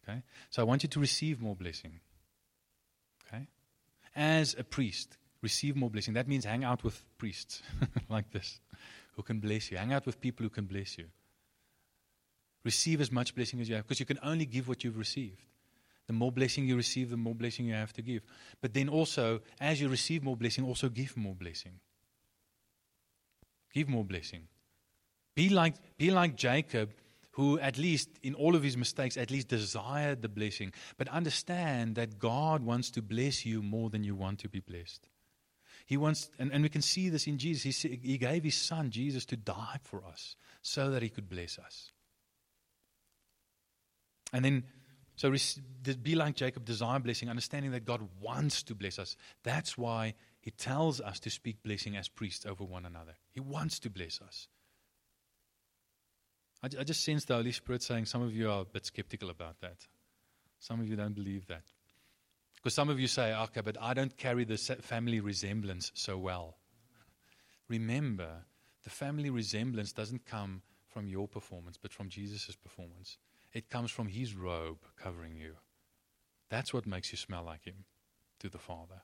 Okay, 0.04 0.24
so 0.50 0.62
I 0.62 0.66
want 0.66 0.84
you 0.84 0.90
to 0.90 1.00
receive 1.00 1.42
more 1.42 1.56
blessing 1.56 2.00
as 4.18 4.56
a 4.58 4.64
priest, 4.64 5.18
receive 5.42 5.76
more 5.76 5.90
blessing. 5.90 6.16
That 6.16 6.28
means 6.28 6.44
hang 6.44 6.64
out 6.64 6.84
with 6.84 7.02
priests 7.18 7.62
like 8.10 8.32
this 8.32 8.60
who 9.16 9.22
can 9.22 9.40
bless 9.40 9.72
you. 9.72 9.78
Hang 9.78 9.94
out 9.94 10.06
with 10.06 10.20
people 10.20 10.44
who 10.44 10.50
can 10.50 10.66
bless 10.66 10.98
you. 10.98 11.06
Receive 12.66 13.00
as 13.00 13.12
much 13.12 13.34
blessing 13.34 13.62
as 13.62 13.70
you 13.70 13.76
have 13.76 13.86
because 13.86 14.00
you 14.00 14.06
can 14.06 14.20
only 14.24 14.46
give 14.46 14.68
what 14.68 14.84
you've 14.84 14.98
received. 14.98 15.42
The 16.08 16.14
more 16.14 16.32
blessing 16.32 16.68
you 16.68 16.76
receive, 16.76 17.10
the 17.10 17.18
more 17.18 17.36
blessing 17.36 17.66
you 17.66 17.74
have 17.74 17.94
to 17.94 18.02
give. 18.02 18.24
But 18.62 18.74
then 18.74 18.90
also, 18.90 19.42
as 19.60 19.80
you 19.80 19.90
receive 19.90 20.24
more 20.24 20.38
blessing, 20.38 20.66
also 20.66 20.90
give 20.90 21.16
more 21.18 21.36
blessing. 21.36 21.74
Give 23.74 23.90
more 23.90 24.06
blessing. 24.06 24.48
Be 25.36 25.50
like, 25.50 25.76
be 25.98 26.12
like 26.12 26.36
Jacob 26.36 26.94
who, 27.38 27.60
at 27.60 27.78
least 27.78 28.10
in 28.24 28.34
all 28.34 28.56
of 28.56 28.64
his 28.64 28.76
mistakes, 28.76 29.16
at 29.16 29.30
least 29.30 29.48
desired 29.48 30.24
the 30.24 30.28
blessing. 30.28 30.74
But 30.98 31.08
understand 31.10 31.94
that 31.94 32.18
God 32.18 32.64
wants 32.64 32.90
to 32.92 33.02
bless 33.04 33.46
you 33.46 33.62
more 33.62 33.92
than 33.92 34.04
you 34.04 34.16
want 34.16 34.40
to 34.40 34.50
be 34.50 34.60
blessed. 34.60 35.08
He 35.86 35.98
wants, 35.98 36.32
and, 36.40 36.52
and 36.52 36.64
we 36.64 36.70
can 36.70 36.82
see 36.82 37.10
this 37.10 37.28
in 37.28 37.38
Jesus. 37.38 37.84
He, 37.84 38.00
he 38.02 38.18
gave 38.18 38.44
his 38.44 38.56
son, 38.56 38.90
Jesus, 38.90 39.24
to 39.28 39.38
die 39.38 39.78
for 39.84 40.04
us 40.04 40.36
so 40.64 40.90
that 40.90 41.04
he 41.04 41.10
could 41.10 41.30
bless 41.30 41.60
us. 41.60 41.92
And 44.34 44.44
then, 44.44 44.64
so 45.16 45.32
be 46.02 46.16
like 46.16 46.36
Jacob, 46.36 46.66
desire 46.66 46.98
blessing, 46.98 47.30
understanding 47.30 47.70
that 47.70 47.86
God 47.86 48.02
wants 48.20 48.64
to 48.64 48.74
bless 48.74 48.98
us. 48.98 49.16
That's 49.44 49.78
why 49.78 50.16
he 50.42 50.50
tells 50.50 51.00
us 51.02 51.20
to 51.20 51.30
speak 51.30 51.62
blessing 51.62 51.98
as 51.98 52.08
priests 52.10 52.48
over 52.48 52.64
one 52.64 52.88
another. 52.88 53.14
He 53.30 53.42
wants 53.42 53.78
to 53.82 53.92
bless 53.92 54.22
us. 54.22 54.48
I, 56.76 56.82
I 56.82 56.84
just 56.84 57.04
sense 57.04 57.26
the 57.26 57.36
Holy 57.36 57.52
Spirit 57.52 57.84
saying 57.84 58.06
some 58.06 58.22
of 58.22 58.36
you 58.36 58.50
are 58.50 58.62
a 58.62 58.66
bit 58.66 58.86
skeptical 58.86 59.30
about 59.30 59.60
that. 59.62 59.88
Some 60.60 60.80
of 60.80 60.88
you 60.88 60.96
don't 60.96 61.14
believe 61.14 61.48
that. 61.48 61.64
Because 62.56 62.74
some 62.74 62.90
of 62.90 63.00
you 63.00 63.08
say, 63.08 63.34
okay, 63.34 63.62
but 63.62 63.78
I 63.80 63.94
don't 63.94 64.18
carry 64.18 64.44
the 64.44 64.58
family 64.58 65.20
resemblance 65.20 65.92
so 65.94 66.18
well. 66.18 66.58
Remember, 67.70 68.46
the 68.84 68.90
family 68.90 69.30
resemblance 69.30 69.92
doesn't 69.92 70.26
come 70.26 70.62
from 70.90 71.08
your 71.08 71.28
performance, 71.28 71.78
but 71.80 71.94
from 71.94 72.10
Jesus' 72.10 72.56
performance. 72.56 73.18
It 73.54 73.70
comes 73.70 73.92
from 73.92 74.08
his 74.08 74.36
robe 74.36 74.80
covering 74.98 75.36
you. 75.36 75.56
That's 76.50 76.74
what 76.74 76.88
makes 76.88 77.12
you 77.12 77.18
smell 77.18 77.44
like 77.44 77.66
Him 77.66 77.86
to 78.40 78.50
the 78.50 78.58
Father. 78.58 79.02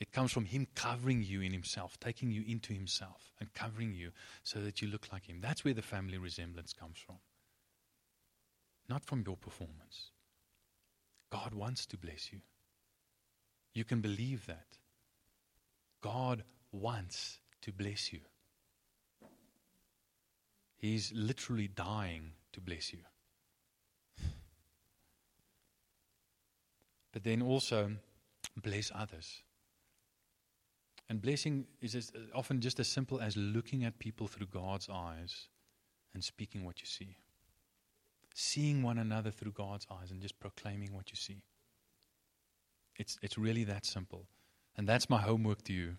It 0.00 0.12
comes 0.12 0.32
from 0.32 0.46
Him 0.46 0.66
covering 0.74 1.22
you 1.22 1.42
in 1.42 1.52
Himself, 1.52 2.00
taking 2.00 2.30
you 2.30 2.42
into 2.46 2.72
Himself, 2.72 3.32
and 3.38 3.52
covering 3.52 3.92
you 3.94 4.12
so 4.42 4.60
that 4.60 4.80
you 4.80 4.88
look 4.88 5.12
like 5.12 5.26
Him. 5.26 5.40
That's 5.42 5.62
where 5.62 5.74
the 5.74 5.82
family 5.82 6.16
resemblance 6.16 6.72
comes 6.72 6.98
from, 6.98 7.16
not 8.88 9.04
from 9.04 9.22
your 9.26 9.36
performance. 9.36 10.10
God 11.30 11.54
wants 11.54 11.84
to 11.86 11.98
bless 11.98 12.32
you. 12.32 12.40
You 13.74 13.84
can 13.84 14.00
believe 14.00 14.46
that. 14.46 14.78
God 16.00 16.44
wants 16.72 17.38
to 17.60 17.70
bless 17.70 18.10
you. 18.12 18.20
He's 20.76 21.12
literally 21.14 21.68
dying 21.68 22.32
to 22.54 22.60
bless 22.60 22.92
you. 22.92 23.00
But 27.12 27.22
then 27.22 27.42
also 27.42 27.92
bless 28.56 28.90
others. 28.94 29.42
And 31.10 31.20
blessing 31.20 31.66
is 31.82 32.12
often 32.36 32.60
just 32.60 32.78
as 32.78 32.86
simple 32.86 33.20
as 33.20 33.36
looking 33.36 33.84
at 33.84 33.98
people 33.98 34.28
through 34.28 34.46
God's 34.46 34.88
eyes 34.88 35.48
and 36.14 36.22
speaking 36.22 36.64
what 36.64 36.80
you 36.80 36.86
see. 36.86 37.16
Seeing 38.32 38.84
one 38.84 38.96
another 38.96 39.32
through 39.32 39.50
God's 39.50 39.88
eyes 39.90 40.12
and 40.12 40.22
just 40.22 40.38
proclaiming 40.38 40.94
what 40.94 41.10
you 41.10 41.16
see. 41.16 41.42
It's, 42.96 43.18
it's 43.22 43.36
really 43.36 43.64
that 43.64 43.84
simple. 43.84 44.26
And 44.76 44.88
that's 44.88 45.10
my 45.10 45.20
homework 45.20 45.64
to 45.64 45.72
you 45.72 45.96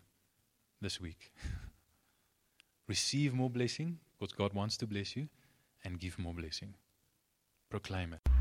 this 0.80 1.02
week. 1.02 1.34
Receive 2.88 3.34
more 3.34 3.50
blessing 3.50 4.00
because 4.18 4.32
God 4.32 4.54
wants 4.54 4.78
to 4.78 4.88
bless 4.88 5.18
you, 5.18 5.28
and 5.84 6.00
give 6.00 6.20
more 6.20 6.34
blessing. 6.34 6.76
Proclaim 7.70 8.14
it. 8.14 8.41